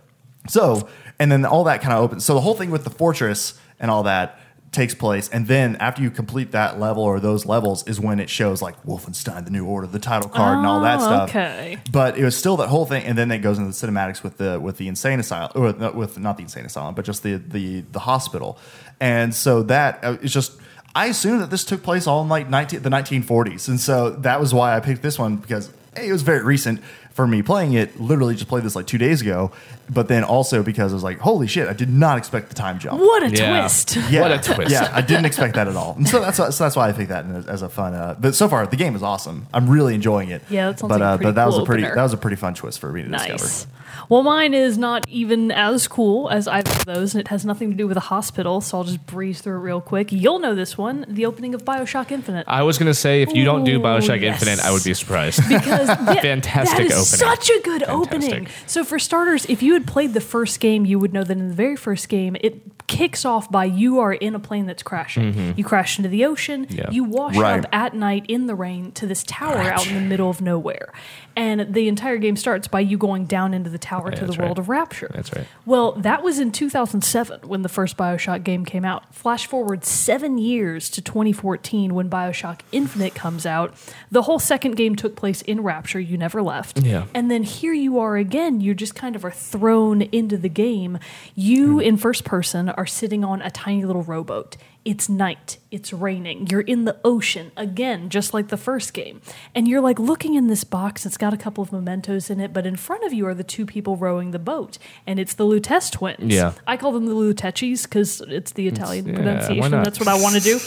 [0.48, 2.24] so, and then all that kind of opens.
[2.24, 4.38] So the whole thing with the fortress and all that
[4.70, 8.28] takes place, and then after you complete that level or those levels is when it
[8.28, 11.30] shows like Wolfenstein: The New Order, the title card, and all that Oh, stuff.
[11.30, 11.78] okay.
[11.90, 14.36] But it was still that whole thing, and then it goes into the cinematics with
[14.36, 17.80] the with the insane asylum, or with not the insane asylum, but just the the
[17.92, 18.58] the hospital,
[19.00, 20.52] and so that uh, it's just.
[20.94, 24.40] I assume that this took place all in like 19, the 1940s, and so that
[24.40, 26.80] was why I picked this one because it was very recent
[27.18, 27.98] for me playing it.
[28.00, 29.50] Literally, just played this like two days ago,
[29.90, 32.78] but then also because I was like, holy shit, I did not expect the time
[32.78, 33.00] jump.
[33.00, 33.58] What a Yeah.
[33.62, 33.96] twist.
[34.08, 34.20] Yeah.
[34.20, 34.70] What a twist.
[34.70, 35.94] Yeah, I didn't expect that at all.
[35.96, 37.92] And so that's why, so that's why I think that as, as a fun.
[37.92, 39.48] Uh, but so far, the game is awesome.
[39.52, 40.42] I'm really enjoying it.
[40.48, 41.94] Yeah, that sounds but, like a uh, pretty but that was cool a pretty opener.
[41.96, 43.32] that was a pretty fun twist for me to discover.
[43.32, 43.66] Nice.
[44.08, 47.70] Well, mine is not even as cool as either of those, and it has nothing
[47.70, 50.12] to do with a hospital, so I'll just breeze through it real quick.
[50.12, 52.44] You'll know this one the opening of Bioshock Infinite.
[52.48, 54.40] I was gonna say if you don't do Ooh, Bioshock yes.
[54.40, 55.42] Infinite, I would be surprised.
[55.48, 57.04] because yeah, Fantastic that is opening.
[57.10, 58.12] Such a good Fantastic.
[58.14, 58.48] opening.
[58.66, 61.48] So for starters, if you had played the first game, you would know that in
[61.48, 65.54] the very first game, it kicks off by you are in a plane that's crashing.
[65.56, 66.66] You crash into the ocean.
[66.66, 66.76] Mm-hmm.
[66.76, 66.90] Yeah.
[66.90, 67.64] You wash Right.
[67.64, 70.92] up at night in the rain to this tower out in the middle of nowhere,
[71.36, 74.26] and the entire game starts by you going down into the tower Yeah, to the
[74.32, 75.10] that's world of Rapture.
[75.14, 75.46] That's right.
[75.66, 79.14] Well, that was in 2007 when the first Bioshock game came out.
[79.14, 83.74] Flash forward seven years to 2014 when Bioshock Infinite comes out.
[84.10, 86.00] The whole second game took place in Rapture.
[86.00, 86.80] You never left.
[86.82, 87.04] Yeah.
[87.14, 88.60] And then here you are again.
[88.60, 90.98] You just kind of are thrown into the game.
[91.34, 91.80] You, Hmm.
[91.80, 94.56] in first person, are sitting on a tiny little rowboat.
[94.84, 95.58] It's night.
[95.72, 96.46] It's raining.
[96.46, 99.20] You're in the ocean again, just like the first game.
[99.52, 101.04] And you're like looking in this box.
[101.04, 103.44] It's got a couple of mementos in it, but in front of you are the
[103.44, 106.32] two people rowing the boat, and it's the Lutece twins.
[106.32, 106.52] Yeah.
[106.66, 109.72] I call them the Luteccis because it's the Italian yeah, pronunciation.
[109.72, 110.58] That's what I want to do.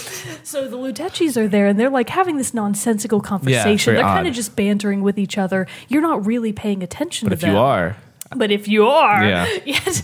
[0.43, 3.93] So the Luteccis are there, and they're like having this nonsensical conversation.
[3.93, 5.65] very they're kind of just bantering with each other.
[5.87, 7.39] You're not really paying attention to them.
[7.39, 7.55] But to if them.
[7.55, 7.97] you are,
[8.35, 9.45] But if you are, Yeah.
[9.65, 10.01] yes.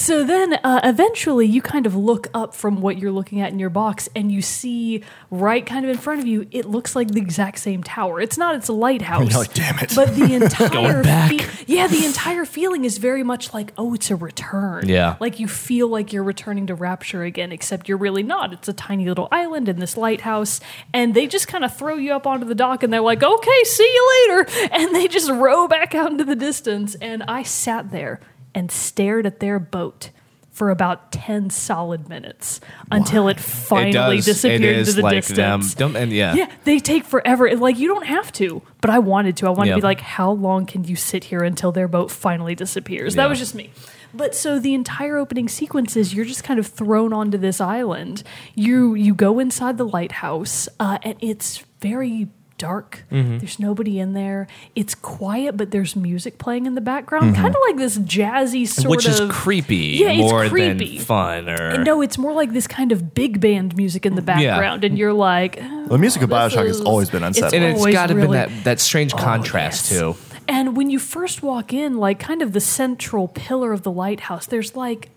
[0.00, 3.58] so then uh, eventually you kind of look up from what you're looking at in
[3.58, 7.08] your box and you see right kind of in front of you, it looks like
[7.08, 8.20] the exact same tower.
[8.20, 9.30] It's not, it's a lighthouse.
[9.30, 11.30] You're like, "Damn it." But the entire back.
[11.40, 14.88] fe- yeah, the entire feeling is very much like, oh, it's a return.
[14.88, 15.16] Yeah.
[15.20, 18.52] Like you feel like you're returning to Rapture again, except you're really not.
[18.52, 20.60] It's a tiny little island in this lighthouse,
[20.92, 23.64] and they just kind of throw you up onto the dock and they're like, okay,
[23.64, 24.68] see you later.
[24.72, 26.94] And they just row back out into the distance.
[26.96, 28.20] And I sat there
[28.54, 30.10] and stared at their boat.
[30.50, 34.24] For about ten solid minutes until it finally it does.
[34.26, 35.74] disappeared into the like distance.
[35.74, 35.96] them.
[35.96, 37.56] And yeah, Yeah, they take forever.
[37.56, 39.48] Like you don't have to, but I wanted to.
[39.48, 42.54] I wanted to be like, how long can you sit here until their boat finally
[42.54, 43.16] disappears?
[43.16, 43.72] That was just me.
[44.14, 48.22] But so the entire opening sequence is you're just kind of thrown onto this island.
[48.54, 52.28] You you go inside the lighthouse, uh, and it's very
[52.64, 53.04] dark.
[53.12, 53.38] Mm-hmm.
[53.38, 54.46] There's nobody in there.
[54.74, 56.84] It's quiet, but there's music playing in the Mm-hmm.
[56.96, 58.90] background, kind of like this jazzy sort of.
[58.90, 60.96] which is creepy Yeah, it's more creepy.
[60.96, 61.48] than fun.
[61.48, 64.84] Or And no, it's more like this kind of big band music in the background,
[64.84, 65.56] and you're like,
[65.88, 67.62] The music of this Bioshock has always been it's unsettling.
[67.64, 69.98] and it's got to really- been that that strange contrast yes.
[70.00, 70.16] too.
[70.46, 74.46] And when you first walk in, like kind of the central pillar of the lighthouse,
[74.46, 75.13] there's like I th-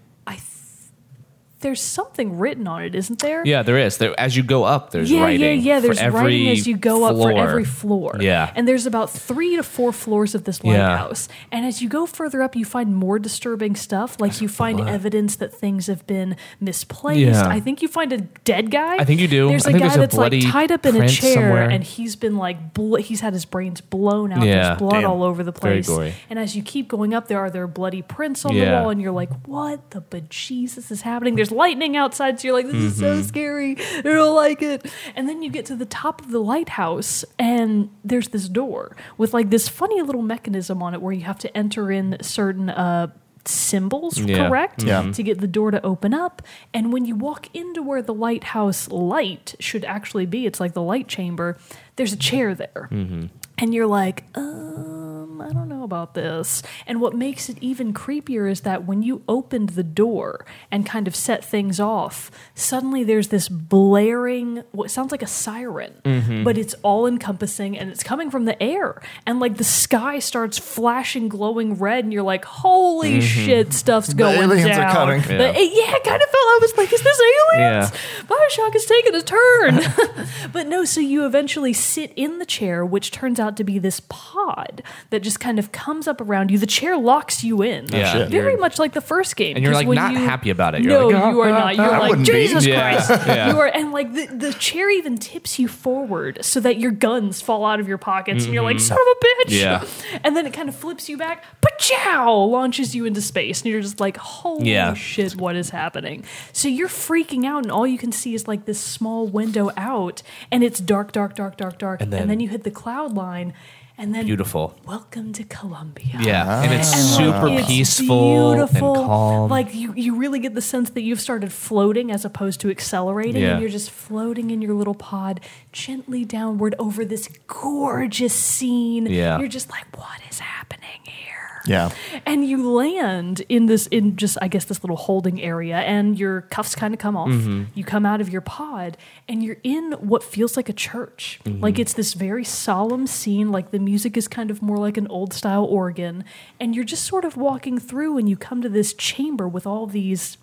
[1.59, 3.43] there's something written on it, isn't there?
[3.43, 3.97] Yeah, there is.
[3.97, 5.59] There, as you go up, there's yeah, writing.
[5.61, 5.79] yeah, yeah.
[5.79, 8.17] for There's every writing as you go up for every floor.
[8.19, 8.51] Yeah.
[8.55, 10.77] And there's about three to four floors of this lighthouse.
[10.77, 10.91] Yeah.
[11.01, 11.29] lighthouse.
[11.51, 14.21] And as you go further up, you find more disturbing stuff.
[14.21, 17.19] Like you find evidence that things have been misplaced.
[17.19, 17.47] Yeah.
[17.47, 18.97] I think you find a dead guy.
[18.97, 19.49] I think you do.
[19.49, 21.69] There's I a think guy there's a that's like tied up in a chair somewhere.
[21.69, 24.45] and he's been like, bl- he's had his brains blown out.
[24.45, 24.67] Yeah.
[24.67, 25.09] There's blood Damn.
[25.09, 25.87] all over the Very place.
[25.87, 26.13] gory.
[26.29, 29.01] And as you keep going up, there are there bloody prints on the wall, and
[29.01, 32.93] you're like, "What the bejesus is happening?" There's lightning outside, so you're like, "This is
[32.99, 33.21] Mm-hmm.
[33.21, 33.77] so scary.
[33.79, 34.85] I don't like it."
[35.15, 39.33] And then you get to the top of the lighthouse, and there's this door with
[39.33, 42.69] like this funny little mechanism on it where you have to enter in certain.
[42.69, 43.07] Uh,
[43.49, 44.49] symbols Yeah.
[44.49, 45.09] correct Yeah.
[45.13, 46.41] to get the door to open up
[46.73, 50.81] and when you walk into where the lighthouse light should actually be it's like the
[50.81, 51.57] light chamber
[51.95, 53.27] there's a chair there Mm-hmm.
[53.57, 56.61] and you're like um I don't know about this.
[56.85, 61.07] And what makes it even creepier is that when you opened the door and kind
[61.07, 66.43] of set things off, suddenly there's this blaring, what sounds like a siren, Mm-hmm.
[66.43, 69.01] but it's all encompassing and it's coming from the air.
[69.25, 74.35] And like the sky starts flashing, glowing red, and you're like, holy shit, stuff's going
[74.37, 74.51] Mm-hmm.
[74.51, 74.93] aliens are down.
[74.93, 75.21] coming.
[75.21, 75.51] The- Yeah.
[75.51, 77.91] yeah, it kind of felt, I was like, is this aliens?
[77.91, 78.23] Yeah.
[78.27, 80.27] Bioshock is taking a turn.
[80.51, 84.01] but no, so you eventually sit in the chair, which turns out to be this
[84.09, 84.81] pod
[85.11, 86.57] that just kind of comes up around you.
[86.57, 87.85] The chair locks you in.
[87.87, 88.11] Yeah.
[88.11, 88.29] shit.
[88.29, 89.55] Very You're- much like the first game.
[89.55, 90.81] And you're, 'cause like, when not you- happy about it.
[90.83, 91.75] You're no, like, you are not.
[91.77, 92.33] You're I like, wouldn't be.
[92.33, 93.09] Jesus Yeah, Christ.
[93.27, 93.49] yeah.
[93.51, 97.41] You are, and like the, the chair even tips you forward so that your guns
[97.41, 99.53] fall out of your pockets and you're like, son of a bitch.
[99.53, 99.55] Mm-hmm.
[99.55, 100.19] Yeah.
[100.23, 103.61] And then it kind of flips you back, pachow, launches you into space.
[103.61, 104.93] And you're just like, holy Yeah.
[104.93, 106.23] shit, what is happening?
[106.53, 110.21] So you're freaking out, and all you can see is like this small window out,
[110.51, 112.01] and it's dark, dark, dark, dark, dark.
[112.01, 113.53] And And then- then, you hit the cloud line,
[113.97, 114.75] and then Beautiful.
[114.85, 116.17] welcome to Columbia.
[116.19, 116.61] Yeah.
[116.63, 118.95] And it's And, super like, it's peaceful beautiful.
[118.97, 119.49] and calm.
[119.49, 123.41] Like you, you really get the sense that you've started floating as opposed to accelerating,
[123.41, 123.53] Yeah.
[123.53, 125.39] and you're just floating in your little pod
[125.71, 129.07] gently downward over this gorgeous scene.
[129.07, 129.39] Yeah.
[129.39, 131.26] You're just like, what is happening here?
[131.67, 131.91] Yeah.
[132.25, 136.41] And you land in this, in just, I guess, this little holding area, and your
[136.41, 137.29] cuffs kind of come off.
[137.29, 137.63] Mm-hmm.
[137.75, 138.97] You come out of your pod,
[139.27, 141.39] and you're in what feels like a church.
[141.45, 141.61] Mm-hmm.
[141.61, 145.07] Like it's this very solemn scene, like the music is kind of more like an
[145.07, 146.23] old style organ.
[146.59, 149.85] And you're just sort of walking through, and you come to this chamber with all
[149.87, 150.37] these.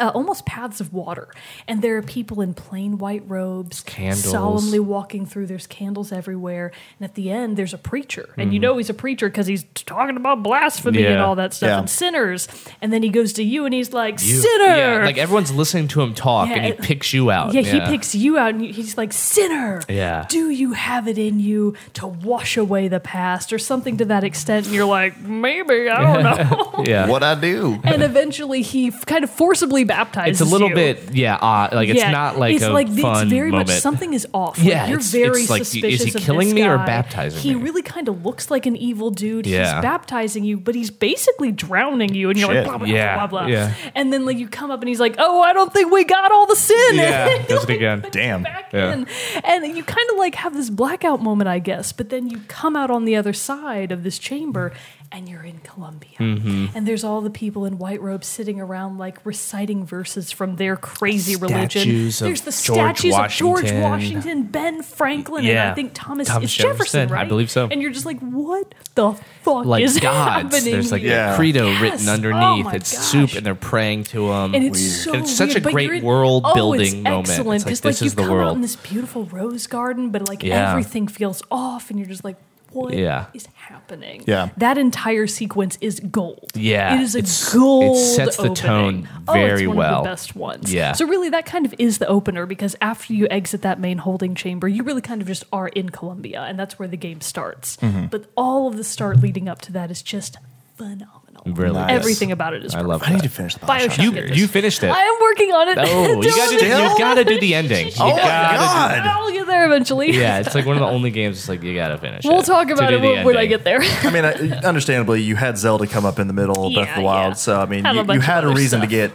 [0.00, 1.28] Uh, almost paths of water,
[1.68, 4.24] and there are people in plain white robes, Candles.
[4.28, 5.46] solemnly walking through.
[5.46, 8.52] There's candles everywhere, and at the end, there's a preacher, and Mm-hmm.
[8.54, 11.78] you know he's a preacher because he's talking about blasphemy and all that stuff Yeah.
[11.78, 12.48] and sinners.
[12.82, 15.04] And then he goes to you, and he's like, You- "Sinner!" Yeah.
[15.04, 17.54] Like everyone's listening to him talk Yeah, and he it- picks you out.
[17.54, 20.26] yeah, he picks you out, and he's like, "Sinner, Yeah.
[20.28, 24.24] do you have it in you to wash away the past, or something to that
[24.24, 27.06] extent?" And you're like, "Maybe I don't know." Yeah.
[27.06, 27.78] What I do?
[27.84, 30.74] and eventually, he f- kind of forcibly baptizes It's a little you.
[30.74, 31.68] bit, yeah.
[31.72, 33.68] Like it's Yeah, not like it's a like fun it's very moment.
[33.68, 34.58] much something is off.
[34.58, 37.50] Yeah, you're it's- very it's like, is he suspicious of killing me or baptizing He
[37.50, 37.58] me?
[37.58, 39.46] He really kind of looks like an evil dude.
[39.46, 39.74] Yeah.
[39.76, 42.56] He's baptizing you, but he's basically drowning you, and you're Shit.
[42.58, 43.48] like, blah, blah, Yeah, blah, blah, blah.
[43.52, 43.74] yeah.
[43.94, 46.32] And then like you come up, and he's like, "Oh, I don't think we got
[46.32, 48.06] all the sin." Yeah, does it again.
[48.10, 48.44] Damn.
[48.72, 48.92] Yeah.
[48.94, 49.06] in.
[49.44, 51.92] And you kind of like have this blackout moment, I guess.
[51.92, 54.72] But then you come out on the other side of this chamber.
[55.16, 56.16] And you're in Columbia.
[56.18, 56.76] Mm-hmm.
[56.76, 60.74] And there's all the people in white robes sitting around, like reciting verses from their
[60.74, 61.82] crazy religion.
[62.08, 63.80] Of There's the George statues of George Washington.
[63.82, 67.68] Washington, Ben Franklin, and I think Thomas, Thomas it's Jefferson, Jefferson, I believe so.
[67.70, 69.12] And you're just like, what the
[69.42, 70.52] fuck like is gods.
[70.52, 70.72] happening?
[70.72, 71.12] There's like here?
[71.12, 71.34] Yeah.
[71.34, 71.80] a credo Yes.
[71.80, 72.64] written Oh underneath.
[72.64, 73.04] my it's gosh.
[73.04, 74.52] soup, and they're praying to him.
[74.52, 76.94] And it's so And it's such weird, a great you're in- world oh, building it's
[77.04, 77.28] moment.
[77.28, 78.56] It's like, this like you is the come out world.
[78.56, 80.70] in this beautiful rose garden, but like Yeah.
[80.72, 82.36] everything feels off, and you're just like,
[82.74, 83.26] what is Yeah.
[83.54, 84.22] happening?
[84.26, 84.48] Yeah.
[84.56, 86.50] that entire sequence is gold.
[86.54, 88.54] Yeah, it is a it's- it sets the opening.
[88.56, 89.98] tone oh, very it's one well.
[89.98, 90.72] Of the best ones.
[90.72, 90.92] Yeah.
[90.92, 94.34] So really, that kind of is the opener because after you exit that main holding
[94.34, 97.76] chamber, you really kind of just are in Columbia, and that's where the game starts.
[97.78, 98.06] Mm-hmm.
[98.06, 100.36] But all of the start leading up to that is just
[100.76, 101.22] phenomenal.
[101.46, 101.90] Really Nice.
[101.90, 103.22] Everything about it is I love I need that.
[103.24, 103.88] to finish the Bioshock.
[103.90, 104.02] Bioshock.
[104.02, 104.40] You series.
[104.40, 104.88] you finished it.
[104.90, 105.78] I am working on it.
[105.78, 107.86] Oh, you gotta, do, you gotta do the ending.
[107.88, 109.06] You Oh my gotta God.
[109.06, 110.12] I'll get there eventually.
[110.12, 111.36] Yeah, it's like one of the only games.
[111.38, 112.24] It's like you gotta finish.
[112.24, 113.58] We'll it talk to about do it the when, when I ending.
[113.58, 113.80] get there.
[113.82, 116.88] I mean, uh, understandably, you had Zelda come up in the middle of Breath of
[116.88, 117.34] Yeah, the Wild, yeah.
[117.34, 118.90] so I mean, Have a you, bunch you of had a other reason to stuff.
[118.90, 119.12] get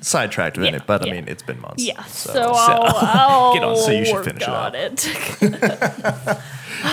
[0.00, 0.86] sidetracked in Yeah, it.
[0.86, 1.12] But I yeah.
[1.12, 1.84] mean, it's been months.
[1.84, 2.02] yeah.
[2.04, 4.74] So, I'll, I'll Get on, so you should work finish it on up.
[4.74, 6.38] it.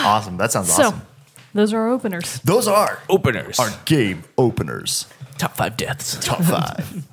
[0.03, 0.38] awesome.
[0.38, 1.01] That sounds So, awesome.
[1.53, 2.39] Those are our openers.
[2.41, 3.59] Those are Openers.
[3.59, 5.07] our game openers.
[5.37, 6.17] top five deaths.
[6.23, 7.05] Top five.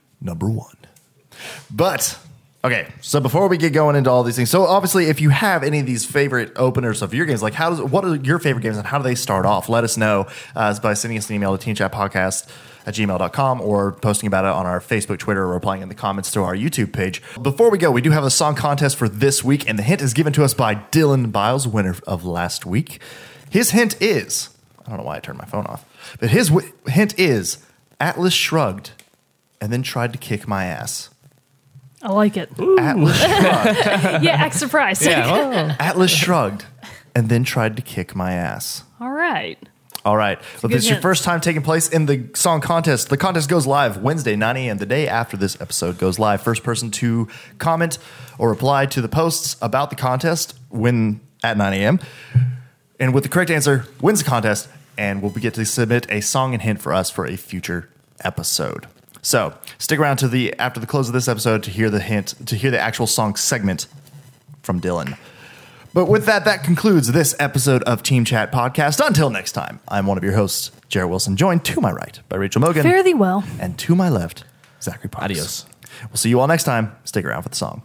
[0.20, 0.76] Number one.
[1.70, 2.18] But
[2.62, 5.64] okay, so before we get going into all these things, so obviously, if you have
[5.64, 8.62] any of these favorite openers of your games, like how does what are your favorite
[8.62, 9.68] games and how do they start off?
[9.68, 12.48] Let us know uh, by sending us an email to teenchatpodcast
[12.84, 16.30] at gmail.com or posting about it on our Facebook, Twitter, or replying in the comments
[16.32, 17.22] to our YouTube page.
[17.40, 20.02] Before we go, we do have a song contest for this week, and the hint
[20.02, 23.00] is given to us by Dylan Biles, winner of last week.
[23.52, 24.48] His hint is
[24.84, 25.84] I don't know why I turned my phone off,
[26.18, 27.58] but his w- hint is
[28.00, 28.90] Atlas shrugged
[29.60, 31.10] and then tried to kick my ass.
[32.02, 32.50] I like it.
[32.80, 34.24] Atlas shrugged.
[34.24, 35.02] yeah, act surprised.
[35.04, 35.76] Yeah.
[35.80, 36.64] Atlas shrugged
[37.14, 38.82] and then tried to kick my ass.
[39.00, 39.56] All right.
[40.04, 40.40] All right.
[40.40, 41.02] Well, good this is your hint.
[41.02, 43.08] first time taking place in the song contest.
[43.08, 46.42] The contest goes live Wednesday, 9 a.m., the day after this episode goes live.
[46.42, 47.28] First person to
[47.58, 47.98] comment
[48.36, 52.00] or reply to the posts about the contest win at 9 a.m.
[53.02, 56.54] And with the correct answer, wins the contest, and we'll get to submit a song
[56.54, 57.88] and hint for us for a future
[58.20, 58.86] episode.
[59.22, 62.46] So stick around to the after the close of this episode to hear the hint,
[62.46, 63.88] to hear the actual song segment
[64.62, 65.18] from Dylan.
[65.92, 69.04] But with that, that concludes this episode of Team Chat Podcast.
[69.04, 72.36] Until next time, I'm one of your hosts, Jared Wilson, joined to my right by
[72.36, 72.84] Rachel Morgan.
[72.84, 73.42] Fare thee well.
[73.58, 74.44] And to my left,
[74.80, 75.24] Zachary Parks.
[75.24, 75.66] Adios.
[76.02, 76.94] We'll see you all next time.
[77.02, 77.82] Stick around for the song.